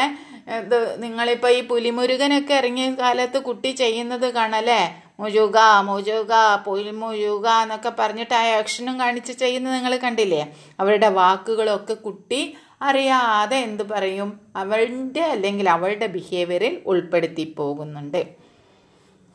ഇത് 0.58 0.78
നിങ്ങളിപ്പോൾ 1.02 1.50
ഈ 1.56 1.60
പുലിമുരുകനൊക്കെ 1.70 2.54
ഇറങ്ങിയ 2.54 2.86
കാലത്ത് 3.00 3.38
കുട്ടി 3.48 3.70
ചെയ്യുന്നത് 3.82 4.26
കാണല്ലേ? 4.38 4.80
മുഴുക 5.20 5.58
മുഴുക 5.88 6.32
പുലിമുഴുക 6.66 7.46
എന്നൊക്കെ 7.62 7.90
പറഞ്ഞിട്ട് 8.00 8.34
ആ 8.40 8.42
ആക്ഷനും 8.58 8.96
കാണിച്ച് 9.02 9.32
ചെയ്യുന്നത് 9.42 9.74
നിങ്ങൾ 9.74 9.94
കണ്ടില്ലേ? 10.06 10.42
അവരുടെ 10.80 11.08
വാക്കുകളൊക്കെ 11.20 11.94
കുട്ടി 12.06 12.40
അറിയാതെ 12.80 13.56
എന്തു 13.56 13.82
പറയും? 13.82 14.40
അവളുടെ 14.56 15.20
അല്ലെങ്കിൽ 15.20 15.66
അവളുടെ 15.76 16.06
ബിഹേവിയറിൽ 16.16 16.82
ഉൾപ്പെടുത്തി 16.86 17.54
പോകുന്നുണ്ട്. 17.58 18.20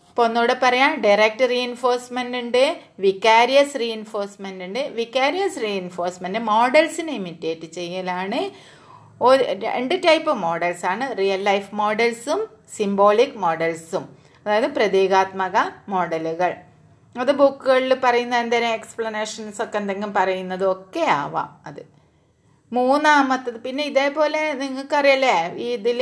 ഇപ്പോൾ 0.10 0.26
ഒന്നുകൂടെ 0.28 0.56
പറയാം. 0.64 0.92
ഡയറക്റ്റ് 1.02 1.50
റീഎൻഫോഴ്സ്മെന്റ് 1.50 2.38
ഉണ്ട് 2.38 2.64
വിക്കാരിയസ് 3.00 3.80
റീഎൻഫോഴ്സ്മെന്റ് 3.80 4.64
ഉണ്ട്. 4.66 4.82
വിക്കാരിയസ് 5.00 5.62
റീഎൻഫോഴ്സ്മെന്റ് 5.64 6.40
മോഡൽസിനെ 6.40 7.14
ഇമിറ്റേറ്റ് 7.14 7.68
ചെയ്യലാണ്. 7.80 8.42
രണ്ട് 9.66 9.96
ടൈപ്പ് 10.06 10.32
മോഡൽസാണ് 10.46 11.06
റിയൽ 11.20 11.42
ലൈഫ് 11.44 11.76
മോഡൽസും 11.76 12.40
സിംബോളിക് 12.78 13.38
മോഡൽസും 13.38 14.06
അതായത് 14.46 14.70
പ്രതീകാത്മക 14.76 15.58
മോഡലുകൾ 15.90 16.52
അത് 17.16 17.32
ബുക്കുകളിൽ 17.32 17.94
പറയുന്ന 18.04 18.36
എന്തെങ്കിലും 18.36 18.74
എക്സ്പ്ലനേഷൻസ് 18.74 19.62
ഒക്കെ 19.64 19.78
എന്തെങ്കിലും 19.78 20.14
പറയുന്നതും 20.14 20.72
ഒക്കെ 20.72 21.04
ആവാം 21.22 21.50
അത്. 21.66 22.02
മൂന്നാമത്തത്. 22.77 23.58
പിന്നെ 23.65 23.84
ഇതേപോലെ 23.92 24.42
നിങ്ങൾക്കറിയല്ലേ 24.62 25.36
ഇതിൽ 25.74 26.00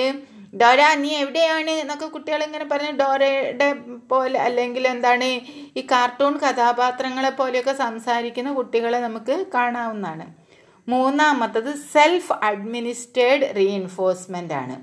ഡോര 0.62 0.82
നീ 1.04 1.10
എവിടെയാണ് 1.18 1.74
എന്നൊക്കെ 1.82 2.06
കുട്ടികൾ 2.06 2.42
ഇങ്ങനെ 2.44 2.66
പറഞ്ഞ് 2.66 2.94
ഡോരയുടെ 3.01 3.68
പോലെ 4.12 4.40
അല്ലെങ്കിൽ 4.48 4.84
എന്താണ് 4.88 5.30
ഈ 5.80 5.82
കാർട്ടൂൺ 5.92 6.34
കഥാപാത്രങ്ങളെ 6.38 7.30
പോലെയൊക്കെ 7.30 7.74
സംസാരിക്കുന്ന 7.84 8.54
കുട്ടികളെ 8.54 9.00
നമുക്ക് 9.08 9.36
കാണാവുന്നതാണ്. 9.54 10.25
മൂന്നാമത്തത് 10.88 11.72
സെൽഫ് 11.94 12.34
അഡ്മിനിസ്ട്രേഡ് 12.44 13.48
റീഎൻഫോഴ്സ്മെന്റ് 13.56 14.54
ആണ്. 14.54 14.75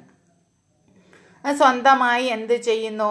സ്വന്തമായി 1.45 2.27
എന്ത് 2.37 2.57
ചെയ്യുന്നു? 2.69 3.11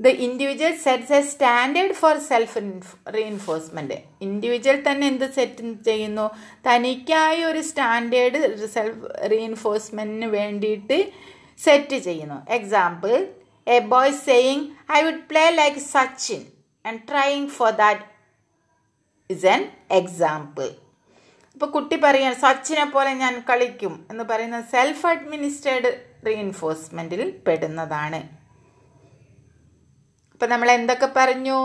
The 0.00 0.06
individual 0.06 0.76
sets 0.76 1.12
a 1.12 1.20
standard 1.20 1.92
for 1.92 2.18
self 2.18 2.58
reinforcement 3.14 3.94
individual 4.20 4.92
തന്നെ 4.92 5.06
എന്ത് 5.06 5.32
സെറ്റ് 5.32 5.82
ചെയ്യുന്നു? 5.84 6.30
തനിക്കായി 6.66 7.42
ഒരു 7.42 7.60
സ്റ്റാൻഡേർഡ് 7.60 8.66
സെൽഫ് 8.66 9.30
റീഇൻഫോഴ്സ്മെന്റിന് 9.30 10.24
വേണ്ടിയിട്ട് 10.24 11.12
സെറ്റ് 11.58 11.98
ചെയ്യുന്നു. 11.98 12.46
Example 12.48 13.26
a 13.68 13.78
boy 13.78 14.12
saying 14.12 14.66
I 14.92 15.02
would 15.02 15.24
play 15.30 15.50
like 15.50 15.76
Sachin 15.76 16.46
and 16.86 17.00
trying 17.10 17.48
for 17.48 17.70
that 17.70 18.00
is 19.30 19.46
an 19.46 19.70
example 19.90 20.68
ഇപ്പോൾ 21.54 21.66
കുട്ടി 21.66 21.96
പറയുക 21.96 22.32
സച്ചിനെ 22.32 22.84
പോലെ 22.84 23.12
ഞാൻ 23.12 23.44
കളിക്കും 23.50 24.06
എന്ന് 24.10 24.24
പറയുന്നത് 24.24 24.64
സെൽഫ് 24.64 25.06
അഡ്മിനിസ്ട്രേഡ് 25.06 26.06
റീഇൻഫോഴ്സ്മെന്റിൽ 26.26 27.40
പെടുന്നതാണ്. 27.46 28.35
അപ്പം 30.36 30.50
നമ്മൾ 30.50 30.68
എന്തൊക്കെ 30.70 31.08
പറഞ്ഞു? 31.16 31.58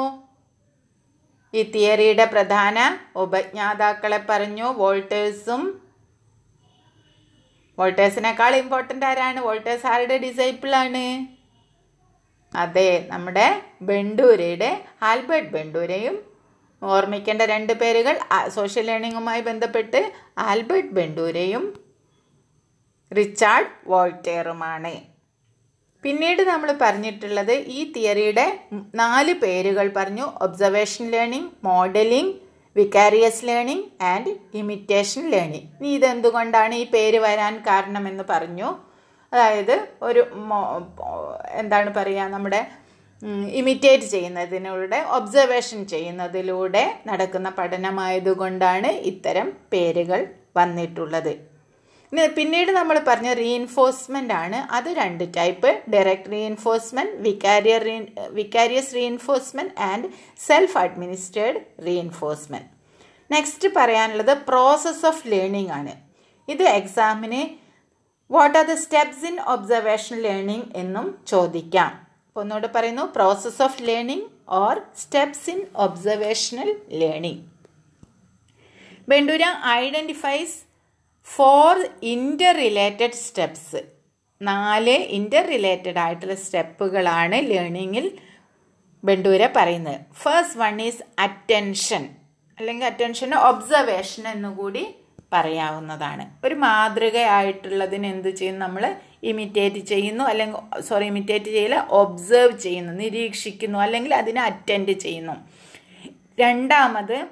ഈ 1.54 1.62
തിയറിയുടെ 1.72 2.26
പ്രധാന 2.34 2.78
ഉപജ്ഞാതാക്കളെ 3.24 4.20
പറഞ്ഞു. 4.30 4.68
വോൾട്ടേഴ്സും 4.82 5.62
വോൾട്ടേഴ്സിനേക്കാൾ 7.78 8.56
ഇമ്പോർട്ടന്റ് 8.62 9.08
ആരാണ്? 9.10 9.40
വോൾട്ടേഴ്സ് 9.48 9.88
ആരുടെ 9.94 10.18
ഡിസൈപ്പിളാണ് 10.18 11.04
അതെ 12.54 12.90
നമ്മുടെ 13.12 13.48
ബെണ്ടൂരയുടെ 13.90 14.72
ആൽബർട്ട് 15.10 15.52
ബെണ്ടൂരയും 15.58 16.16
ഓർമ്മിക്കേണ്ട 16.82 17.42
രണ്ട് 17.54 17.74
പേരുകൾ 17.74 18.16
സോഷ്യൽ 18.58 18.86
ലേണിങ്ങുമായി 18.86 19.42
ബന്ധപ്പെട്ട് 19.42 20.00
ആൽബർട്ട് 20.50 20.94
ബെണ്ടൂരയും 21.00 21.66
റിച്ചാർഡ് 23.12 23.74
വോൾട്ടേറുമാണ്. 23.88 25.11
പിന്നീട് 26.04 26.42
നമ്മൾ 26.52 26.70
പറഞ്ഞിട്ടുള്ളത് 26.84 27.56
ഈ 27.78 27.80
തിയറിയുടെ 27.96 28.46
നാല് 29.02 29.34
പേരുകൾ 29.44 29.88
പറഞ്ഞു. 29.98 30.26
Observation 30.46 31.06
learning 31.16 31.52
modelling 31.70 32.34
vicarious 32.76 33.46
learning 33.50 33.88
and 34.12 34.32
imitation 34.60 35.24
learning 35.34 35.68
ഇനി 35.80 35.90
ഇതെന്തുകൊണ്ടാണ് 35.98 36.74
ഈ 36.82 36.86
പേര് 36.96 37.20
വരാൻ 37.26 37.54
കാരണമെന്ന് 37.68 38.26
പറഞ്ഞു. 38.34 38.70
അതായത് 39.34 39.76
ഒരു 40.08 40.22
എന്താണ് 41.62 41.90
പറയുക 41.98 42.30
നമ്മുടെ 42.36 42.62
ഇമിറ്റേറ്റ് 43.60 44.08
ചെയ്യുന്നതിലൂടെ 44.14 45.00
ഒബ്സർവേഷൻ 45.18 45.80
ചെയ്യുന്നതിലൂടെ 45.94 46.84
നടക്കുന്ന 47.10 47.50
പഠനമായതുകൊണ്ടാണ് 47.60 48.90
ഇത്തരം 49.12 49.48
പേരുകൾ 49.74 50.22
വന്നിട്ടുള്ളത്. 50.60 51.34
പിന്നീട് 52.12 52.72
നമ്മൾ 52.72 53.04
പറഞ്ഞ 53.08 53.34
റീഇൻഫോഴ്സ്മെന്റ് 53.34 54.34
ആണ്. 54.34 54.74
അത് 54.78 54.90
രണ്ട് 55.02 55.24
type 55.38 55.70
direct 55.92 56.32
reinforcement 56.32 57.14
vicarious 57.16 57.82
re 57.82 57.96
vicarious 58.30 58.94
reinforcement 58.96 59.74
and 59.80 60.08
self 60.48 60.78
administered 60.78 61.60
reinforcement 61.86 62.70
next 63.32 63.70
പറയാനുള്ളത് 63.76 64.34
പ്രോസസ് 64.50 65.06
ഓഫ് 65.06 65.28
ലേണിംഗ് 65.28 65.72
ആണ്. 65.72 65.94
ഇത് 66.48 66.64
എക്സാമിന് 66.64 67.42
what 68.32 68.58
are 68.58 68.66
the 68.66 68.74
steps 68.74 69.26
in 69.26 69.40
observation 69.42 70.18
learning 70.18 70.68
എന്നും 70.76 71.08
ചോദിക്കാം. 71.28 71.92
അപ്പോൾ 72.28 72.42
ഒന്നുകൂടെ 72.42 72.68
പറയുന്നു. 72.76 73.02
Process 73.02 73.62
of 73.62 73.82
learning 73.82 74.28
or 74.50 74.82
steps 74.98 75.50
in 75.50 75.62
observational 75.76 76.70
learning 76.90 77.42
Bandura 79.10 79.44
identifies 79.82 80.71
four 81.26 81.90
interrelated 82.56 83.12
steps. 83.12 83.84
നാല് 84.42 84.90
ഇന്റർ 84.90 85.48
റിലേറ്റഡ് 85.48 85.98
ആയിട്ടുള്ള 85.98 86.36
സ്റ്റെപ്പുകളാണ് 86.36 87.34
ലേണിങ്ങിൽ 87.34 88.18
ബണ്ടൂരെ 89.04 89.54
പറയുന്നത്. 89.56 90.02
First 90.14 90.60
one 90.60 90.82
is 90.82 91.04
attention. 91.20 92.10
അല്ലെങ്കിൽ 92.60 92.86
അറ്റൻഷൻ 92.86 93.36
ഒബ്സർവേഷൻ 93.36 94.28
എന്നുകൂടി 94.28 94.96
പറയാവുന്നതാണ്. 95.34 96.46
ഒരു 96.46 96.56
മാതൃകയായിട്ടുള്ളതിന് 96.56 98.06
എന്ത് 98.06 98.30
ചെയ്യും 98.30 98.60
നമ്മൾ 98.60 98.96
ഇമിറ്റേറ്റ് 99.24 99.78
ചെയ്യുന്നു. 99.78 100.24
അല്ലെങ്കിൽ 100.24 100.80
സോറി 100.80 101.06
ഇമിറ്റേറ്റ് 101.06 101.46
ചെയ്യില്ല 101.46 101.88
ഒബ്സേർവ് 101.90 102.60
ചെയ്യുന്നു. 102.60 102.94
നിരീക്ഷിക്കുന്നു. 102.94 103.80
അല്ലെങ്കിൽ 103.80 104.16
അതിനെ 104.16 104.42
അറ്റൻഡ് 104.42 104.92
ചെയ്യുന്നു. 104.92 105.34
രണ്ടാമത് 106.40 107.28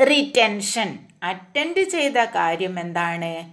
റിറ്റൻഷൻ 0.00 0.98
അറ്റൻഡ് 1.22 1.82
ചെയ്ത 1.82 2.24
കാര്യം 2.24 2.80
എന്താണ്? 2.80 3.52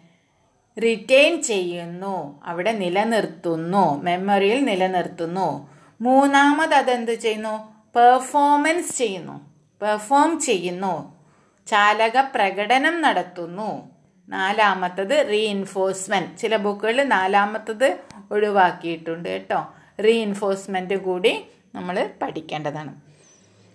റിറ്റെയിൻ 0.81 1.41
ചെയ്യുന്നു. 1.41 2.41
അവിടെ 2.45 2.71
നിലനിർത്തുന്നു. 2.71 4.03
മെമ്മറിയിൽ 4.03 4.65
നിലനിർത്തുന്നു. 4.65 5.69
മൂന്നാമത് 6.01 6.73
അതെന്ത് 6.73 7.13
ചെയ്യുന്നു? 7.13 7.73
പെർഫോമൻസ് 7.95 8.97
ചെയ്യുന്നു. 8.97 9.53
പെർഫോം 9.81 10.39
ചെയ്യുന്നു. 10.39 11.17
ചാലക 11.67 12.21
പ്രകടനം 12.21 13.01
നടത്തുന്നു. 13.01 13.89
നാലാമത്തത് 14.29 15.27
റീഇൻഫോഴ്സ്മെന്റ് 15.29 16.37
ചില 16.37 16.55
ബുക്കുകളിൽ 16.55 17.07
നാലാമത്തത് 17.07 17.97
ഒഴിവാക്കിയിട്ടുണ്ട് 18.31 19.29
കേട്ടോ. 19.29 19.73
റീഇൻഫോഴ്സ്മെന്റ് 20.05 21.03
കൂടി 21.03 21.45
നമ്മൾ 21.75 22.09
പഠിക്കേണ്ടതാണ്. 22.21 23.06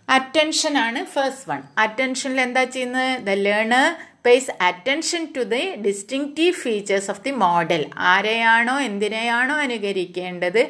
അറ്റൻഷൻ 0.08 0.78
ആണ് 0.78 1.06
ഫസ്റ്റ് 1.06 1.50
വൺ 1.50 1.62
അറ്റൻഷനിൽ 1.78 2.40
എന്താ 2.40 2.64
ചെയ്യുന്നത്? 2.64 3.22
The 3.22 3.30
learner 3.30 3.94
pays 4.26 4.50
attention 4.60 5.28
to 5.36 5.40
the 5.40 5.74
distinctive 5.76 6.54
features 6.54 7.10
of 7.10 7.24
the 7.24 7.30
model 7.30 7.90
ആരെയാണോ 7.96 8.80
എന്തിനെയാണോ 8.80 9.54
അനുകരിക്കേണ്ടത്? 9.54 10.68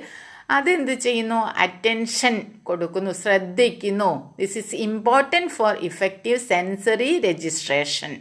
അതെന്ത് 0.50 0.92
ചെയ്യുന്നു? 0.92 1.34
അറ്റൻഷൻ 1.34 2.42
കൊടുക്കുന്നു 2.62 3.10
ശ്രദ്ധിക്കുന്നു. 3.10 4.34
This 4.38 4.58
is 4.58 4.74
important 4.74 5.48
for 5.48 5.76
effective 5.76 6.38
sensory 6.38 7.20
registration 7.20 8.16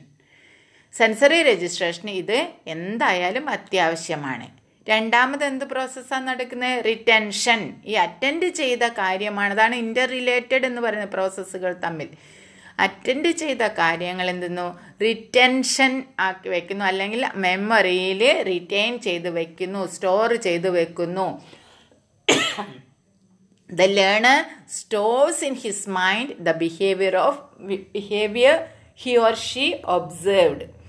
sensory 0.97 1.43
registration 1.43 2.09
ഇത് 2.09 2.47
എന്തായാലും 2.67 3.49
അത്യാവശ്യമാണ്. 3.49 4.60
രണ്ടാമത് 4.87 5.43
എന്ത് 5.43 5.65
പ്രോസസ്സാണ് 5.65 6.27
നടക്കുന്നത് 6.27 6.85
റിറ്റൻഷൻ 6.85 7.73
ഈ 7.85 7.91
അറ്റൻഡ് 7.91 8.45
ചെയ്ത 8.45 8.83
കാര്യമാണ്. 8.83 9.53
അതാണ് 9.53 9.75
ഇന്റർ 9.75 10.09
റിലേറ്റഡ് 10.09 10.65
എന്ന് 10.65 10.81
പറയുന്ന 10.81 11.05
പ്രോസസ്സുകൾ 11.05 11.73
തമ്മിൽ. 11.83 12.09
അറ്റൻഡ് 12.79 13.31
ചെയ്ത 13.31 13.63
കാര്യങ്ങൾ 13.67 14.29
എന്തെന്നു? 14.29 14.79
റിറ്റൻഷൻ 15.01 16.03
ആക്കി 16.19 16.49
വെക്കുന്നു. 16.49 16.85
അല്ലെങ്കിൽ 16.85 17.27
മെമ്മറിയിൽ 17.35 18.41
റിറ്റെയിൻ 18.41 18.99
ചെയ്ത് 18.99 19.29
വെക്കുന്നു. 19.29 19.87
സ്റ്റോർ 19.87 20.33
ചെയ്ത് 20.35 20.69
വെക്കുന്നു. 20.69 21.41
The 23.71 23.81
learner 23.81 24.45
stores 24.69 25.45
in 25.45 25.53
his 25.53 25.89
mind 25.89 26.33
the 26.39 26.51
behaviour 26.51 27.17
of 27.17 27.39
behaviour 27.93 28.67
he 28.95 29.17
or 29.17 29.35
she 29.35 29.73
observed 29.85 30.81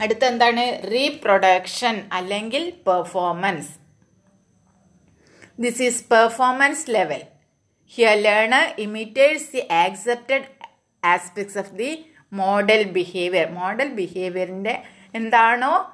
അടുത്ത 0.00 0.24
എന്താണ് 0.24 0.90
റീപ്രൊഡക്ഷൻ 0.92 2.08
അല്ലെങ്കിൽ 2.12 2.70
performance 2.86 3.68
this 5.60 5.82
is 5.82 6.04
performance 6.04 6.90
level 6.90 7.22
here 7.94 8.16
learner 8.16 8.74
imitates 8.78 9.52
the 9.52 9.68
accepted 9.72 10.46
aspects 11.04 11.58
of 11.58 11.72
the 11.72 12.04
model 12.32 12.84
behaviour 12.84 13.50
model 13.50 13.88
ബിഹേവിയറിന്റെ 13.88 14.82
എന്താണോ 15.14 15.92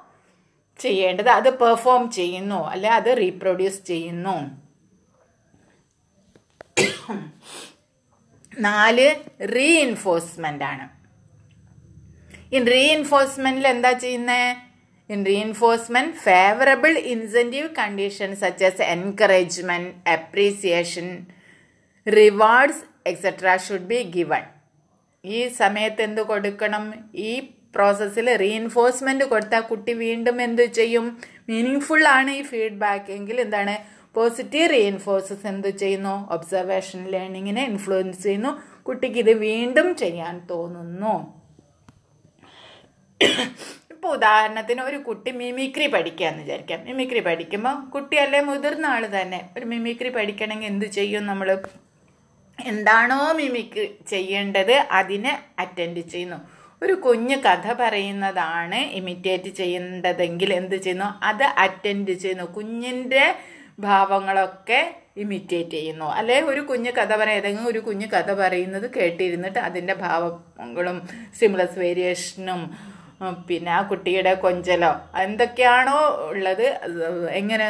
ചെയ്യേണ്ടത്? 0.79 1.29
അത് 1.29 1.59
perform 1.59 2.11
ചെയ്യുന്നു 2.11 2.55
അല്ലെ? 2.55 2.89
അത് 2.89 3.17
reproduce 3.17 3.83
ചെയ്യുന്നു. 3.83 4.63
നാല് 8.59 9.15
റീഇൻഫോഴ്സ്മെന്റ് 9.55 10.63
ആണ്. 10.63 11.02
ഇൻ 12.53 12.67
റീഇൻഫോഴ്സ്മെന്റിൽ 12.67 13.67
എന്താ 13.67 13.91
ചെയ്യുന്നത് 13.91 14.57
in 15.11 15.25
reinforcement 15.25 16.15
favourable 16.15 16.97
incentive 16.97 17.69
condition 17.77 18.35
such 18.35 18.65
as 18.65 18.81
encouragement 18.81 20.09
appreciation 20.09 21.25
rewards 22.07 22.83
etcetera 23.07 23.57
should 23.57 23.85
be 23.85 24.03
given 24.15 24.41
ഈ 25.25 25.47
സമയത്ത് 25.47 26.01
എന്ത് 26.01 26.21
കൊടുക്കണം? 26.21 26.93
ഈ 27.15 27.39
പ്രോസസ്സിൽ 27.75 28.35
റീഇൻഫോഴ്സ്മെന്റ് 28.35 29.25
കൊടുത്താൽ 29.25 29.59
കുട്ടി 29.59 29.93
വീണ്ടും 29.93 30.41
എന്ത് 30.41 30.65
ചെയ്യും? 30.65 31.21
മീനിങ് 31.49 31.81
ഫുൾ 31.81 32.07
ആണ് 32.07 32.31
ഈ 32.31 32.41
ഫീഡ്ബാക്ക് 32.41 33.11
എങ്കിൽ 33.11 33.41
എന്താണ്? 33.41 33.77
പോസിറ്റീവ് 34.13 34.69
റീഎൻഫോഴ്സസ് 34.69 35.47
എന്ത് 35.47 35.77
ചെയ്യുന്നു? 35.77 36.33
ഒബ്സർവേഷൻ 36.33 37.05
ലേണിങ്ങിനെ 37.05 37.65
ഇൻഫ്ലുവൻസ് 37.65 38.23
ചെയ്യുന്നു. 38.23 38.81
കുട്ടിക്ക് 38.81 39.17
ഇത് 39.17 39.31
വീണ്ടും 39.31 39.95
ചെയ്യാൻ 39.95 40.47
തോന്നുന്നു. 40.49 41.42
ഇപ്പോൾ 43.91 44.07
ഉദാഹരണത്തിന് 44.07 44.81
ഒരു 44.81 44.97
കുട്ടി 44.97 45.31
മിമിക്രി 45.31 45.87
പഠിക്കുകയെന്ന് 45.87 46.41
വിചാരിക്കാം. 46.41 46.85
മിമിക്രി 46.85 47.19
പഠിക്കുമ്പോൾ 47.19 47.89
കുട്ടി 47.89 48.17
അല്ലെ 48.17 48.41
മുതിർന്ന 48.41 48.85
ആൾ 48.85 49.05
തന്നെ. 49.05 49.49
ഒരു 49.57 49.65
മിമിക്രി 49.65 50.09
പഠിക്കണമെങ്കിൽ 50.09 50.67
എന്ത് 50.67 50.85
ചെയ്യും 50.85 51.25
നമ്മൾ 51.25 51.61
എന്താണോ 52.65 53.33
മിമിക്രി 53.33 53.95
ചെയ്യേണ്ടത് 54.07 54.73
അതിനെ 54.73 55.39
അറ്റൻഡ് 55.59 55.99
ചെയ്യുന്നു. 55.99 56.37
ഒരു 56.83 56.93
കുഞ്ഞ് 56.93 57.37
കഥ 57.37 57.73
പറയുന്നതാണ് 57.73 58.75
ഇമിറ്റേറ്റ് 58.75 59.49
ചെയ്യേണ്ടതെങ്കിൽ 59.49 60.53
എന്ത് 60.53 60.75
ചെയ്യുന്നു? 60.75 61.05
അത് 61.05 61.43
അറ്റൻഡ് 61.43 62.11
ചെയ്യുന്നു. 62.11 62.43
കുഞ്ഞിന്റെ 62.43 63.35
ഭാവങ്ങളൊക്കെ 63.79 64.95
ഇമിറ്റേറ്റ് 65.17 65.69
ചെയ്യുന്നു. 65.69 66.05
അല്ലെ? 66.05 66.41
ഒരു 66.41 66.61
കുഞ്ഞ് 66.61 66.91
കഥ 66.91 67.15
പറയാം 67.15 67.37
ഏതെങ്കിലും 67.37 67.67
ഒരു 67.67 67.79
കുഞ്ഞ് 67.79 68.07
കഥ 68.07 68.33
പറയുന്നത് 68.33 68.93
കേട്ടിരുന്നിട്ട് 68.93 69.59
അതിന്റെ 69.59 69.93
ഭാവങ്ങളും 69.93 71.09
സിമിലസ് 71.39 71.79
വേരിയേഷനും 71.79 72.92
പിന്നെ 73.49 73.71
ആ 73.77 73.81
കുട്ടിയുടെ 73.81 74.33
കൊഞ്ചലോ 74.43 74.91
എന്തൊക്കെയാണോ 75.25 75.97
ഉള്ളത് 76.29 76.65
എങ്ങനെ 77.41 77.67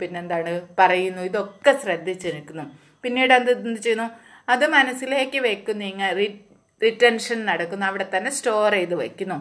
പിന്നെന്താണ് 0.00 0.52
പറയുന്നു 0.78 1.22
ഇതൊക്കെ 1.30 1.72
ശ്രദ്ധിച്ച് 1.84 2.28
നിൽക്കുന്നു. 2.36 2.64
പിന്നീട് 3.04 3.34
എന്ത് 3.34 3.80
ചെയ്യുന്നു? 3.86 4.08
അത് 4.54 4.64
മനസ്സിലേക്ക് 4.76 5.38
വെക്കുന്നു 5.48 5.84
ഇങ്ങനെ 5.92 6.10
റിറ്റൻഷൻ 6.82 7.38
നടക്കുന്നു 7.50 7.86
അവിടെ 7.86 8.06
തന്നെ 8.14 8.30
സ്റ്റോർ 8.30 8.72
ചെയ്ത് 8.78 8.94
വെക്കുന്നു. 9.04 9.38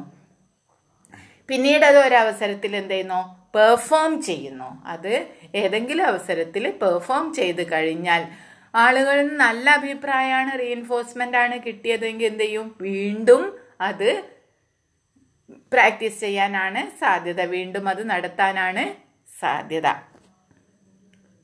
പിന്നീട് 1.50 1.86
അത് 1.90 1.98
ഒരവസരത്തിൽ 2.06 2.72
എന്ത് 2.82 2.94
ചെയ്യുന്നു? 2.94 3.20
പെർഫോം 3.56 4.12
ചെയ്യുന്നു. 4.22 4.70
അത് 4.94 5.14
ഏതെങ്കിലും 5.56 6.06
അവസരത്തിൽ 6.12 6.64
പെർഫോം 6.82 7.26
ചെയ്ത് 7.34 7.64
കഴിഞ്ഞാൽ 7.74 8.24
ആളുകളിൽ 8.74 9.30
നല്ല 9.38 9.68
അഭിപ്രായമാണ് 9.80 10.52
റീഎൻഫോഴ്സ്മെന്റ് 10.60 11.38
ആണ് 11.44 11.56
കിട്ടിയതെങ്കിൽ 11.66 12.28
എന്ത് 12.32 12.44
ചെയ്യും? 12.44 12.76
വീണ്ടും 12.82 13.44
അത് 13.82 14.10
പ്രാക്ടീസ് 15.50 16.20
ചെയ്യാനാണ് 16.20 16.82
സാധ്യത. 17.00 17.42
വീണ്ടും 17.42 17.90
അത് 17.90 18.10
നടത്താനാണ് 18.10 18.84
സാധ്യത. 19.40 19.88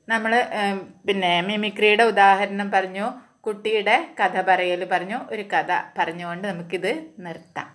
നമ്മൾ 0.09 0.33
പിന്നെ 1.07 1.41
മിമിക്രിയുടെ 1.41 2.03
ഉദാഹരണം 2.03 2.71
പറഞ്ഞു 2.71 3.05
കുട്ടിയുടെ 3.45 3.95
കഥ 4.19 4.41
പറയൽ 4.41 4.81
പറഞ്ഞു 4.91 5.17
ഒരു 5.31 5.41
കഥ 5.41 5.71
പറഞ്ഞുകൊണ്ട് 5.97 6.47
നമുക്കിത് 6.47 6.91
നിർത്താം. 7.19 7.69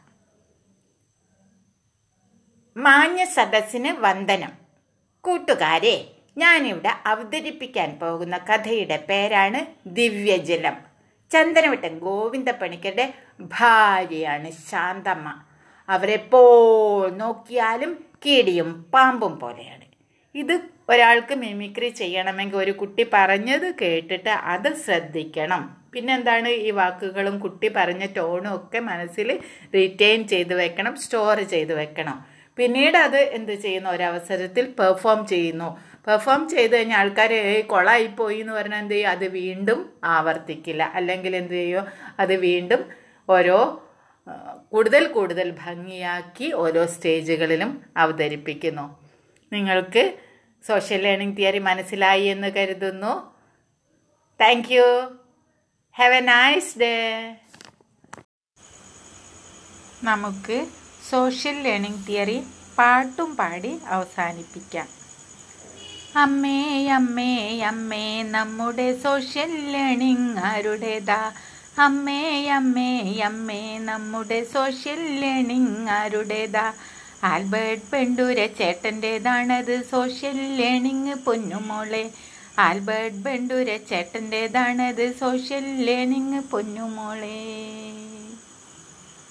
മാന്യ 2.77 3.25
സദസ്സിന് 3.25 3.89
വന്ദനം. 3.89 4.53
കൂട്ടുകാരെ 5.25 5.97
ഞാനിവിടെ 6.39 6.93
അവതരിപ്പിക്കാൻ 7.07 7.99
പോകുന്ന 8.03 8.37
കഥയുടെ 8.39 8.97
പേരാണ് 9.09 9.61
ദിവ്യജലം. 9.87 10.77
ചന്ദനവട്ടം 11.31 11.99
ഗോവിന്ദ 11.99 12.51
പണിക്കരുടെ 12.51 13.07
ഭാര്യയാണ് 13.39 14.51
ശാന്തമ്മ. 14.71 15.29
അവരെപ്പോൾ 15.89 17.11
നോക്കിയാലും 17.11 18.05
കീടിയും 18.27 18.87
പാമ്പും 18.95 19.39
പോലെയാണ്. 19.39 19.85
ഇത് 20.35 20.61
ഒരാൾക്ക് 20.89 21.35
മിമിക്രി 21.35 21.89
ചെയ്യണമെങ്കിൽ 21.89 22.57
ഒരു 22.57 22.71
കുട്ടി 22.71 23.07
പറഞ്ഞത് 23.13 23.75
കേട്ടിട്ട് 23.81 24.29
അത് 24.29 24.75
ശ്രദ്ധിക്കണം. 24.75 25.77
പിന്നെന്താണ് 25.93 26.49
ഈ 26.49 26.71
വാക്കുകളും 26.71 27.39
കുട്ടി 27.39 27.69
പറഞ്ഞ 27.69 28.07
ടോണും 28.07 28.55
ഒക്കെ 28.55 28.79
മനസ്സിൽ 28.79 29.41
റിറ്റെയിൻ 29.75 30.29
ചെയ്ത് 30.29 30.55
വെക്കണം 30.55 30.97
സ്റ്റോർ 30.97 31.41
ചെയ്ത് 31.41 31.75
വെക്കണം. 31.75 32.25
പിന്നീട് 32.57 32.97
അത് 32.97 33.17
എന്ത് 33.17 33.53
ചെയ്യുന്നു? 33.53 33.91
ഒരവസരത്തിൽ 33.91 34.65
പെർഫോം 34.79 35.27
ചെയ്യുന്നു. 35.27 35.81
പെർഫോം 36.07 36.49
ചെയ്ത് 36.49 36.77
കഴിഞ്ഞാൽ 36.77 36.99
ആൾക്കാർ 36.99 37.63
കൊളായി 37.67 38.07
പോയി 38.07 38.39
എന്ന് 38.39 38.53
പറഞ്ഞാൽ 38.53 38.79
എന്ത് 38.79 38.95
ചെയ്യും? 38.95 39.11
അത് 39.11 39.29
വീണ്ടും 39.29 39.93
ആവർത്തിക്കില്ല. 40.05 40.83
അല്ലെങ്കിൽ 40.83 41.37
എന്ത് 41.37 41.53
ചെയ്യും? 41.53 41.85
അത് 42.19 42.35
വീണ്ടും 42.35 42.85
ഓരോ 43.29 43.83
കൂടുതൽ 44.73 45.07
കൂടുതൽ 45.07 45.51
ഭംഗിയാക്കി 45.51 46.53
ഓരോ 46.53 46.87
സ്റ്റേജുകളിലും 46.87 47.71
അവതരിപ്പിക്കുന്നു. 47.97 48.87
നിങ്ങൾക്ക് 49.53 50.19
സോഷ്യൽ 50.67 51.01
ലേണിംഗ് 51.03 51.37
തിയറി 51.37 51.59
മനസ്സിലായി 51.59 52.25
എന്ന് 52.25 52.49
കരുതുന്നു. 52.49 53.13
Thank 54.41 54.73
you 54.73 54.87
have 55.99 56.15
a 56.15 56.21
nice 56.21 56.79
day 56.79 56.93
നമുക്ക് 60.05 60.67
സോഷ്യൽ 61.11 61.57
ലേണിംഗ് 61.63 62.07
തിയറി 62.09 62.43
പാട്ടും 62.79 63.37
പാടി 63.37 63.79
അവസാനിപ്പിക്കാം. 63.87 64.89
അമ്മേ 66.17 66.89
അമ്മേ 66.89 67.63
അമ്മേ 67.63 68.23
നമ്മുടെ 68.23 68.99
സോഷ്യൽ 69.01 69.51
ലേണിംഗ് 69.73 70.39
ആരുടേതാ? 70.39 71.33
അമ്മേ 71.85 72.23
അമ്മേ 72.49 73.21
അമ്മേ 73.21 73.79
നമ്മുടെ 73.79 74.39
സോഷ്യൽ 74.45 75.01
ലേണിംഗ് 75.21 75.91
ആരുടേതാ? 75.91 76.65
ആൽബർട്ട് 77.25 77.85
പെണ്ടൂര 77.93 78.47
ചേട്ടന്റെതാണത് 78.59 79.85
സോഷ്യൽ 79.91 80.39
ലേണിംഗ് 80.57 81.15
പൊന്നുമോളെ. 81.27 82.03
ആൽബർട്ട് 82.59 83.25
പെണ്ടൂര 83.25 83.77
ചേട്ടന്റെതാണത് 83.91 85.05
സോഷ്യൽ 85.19 85.67
ലേണിംഗ് 85.89 86.41
പൊന്നുമോളെ. 86.53 87.39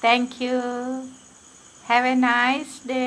Thank 0.04 0.38
you 0.44 0.58
have 1.90 2.08
a 2.08 2.16
nice 2.28 2.88
day 2.90 3.04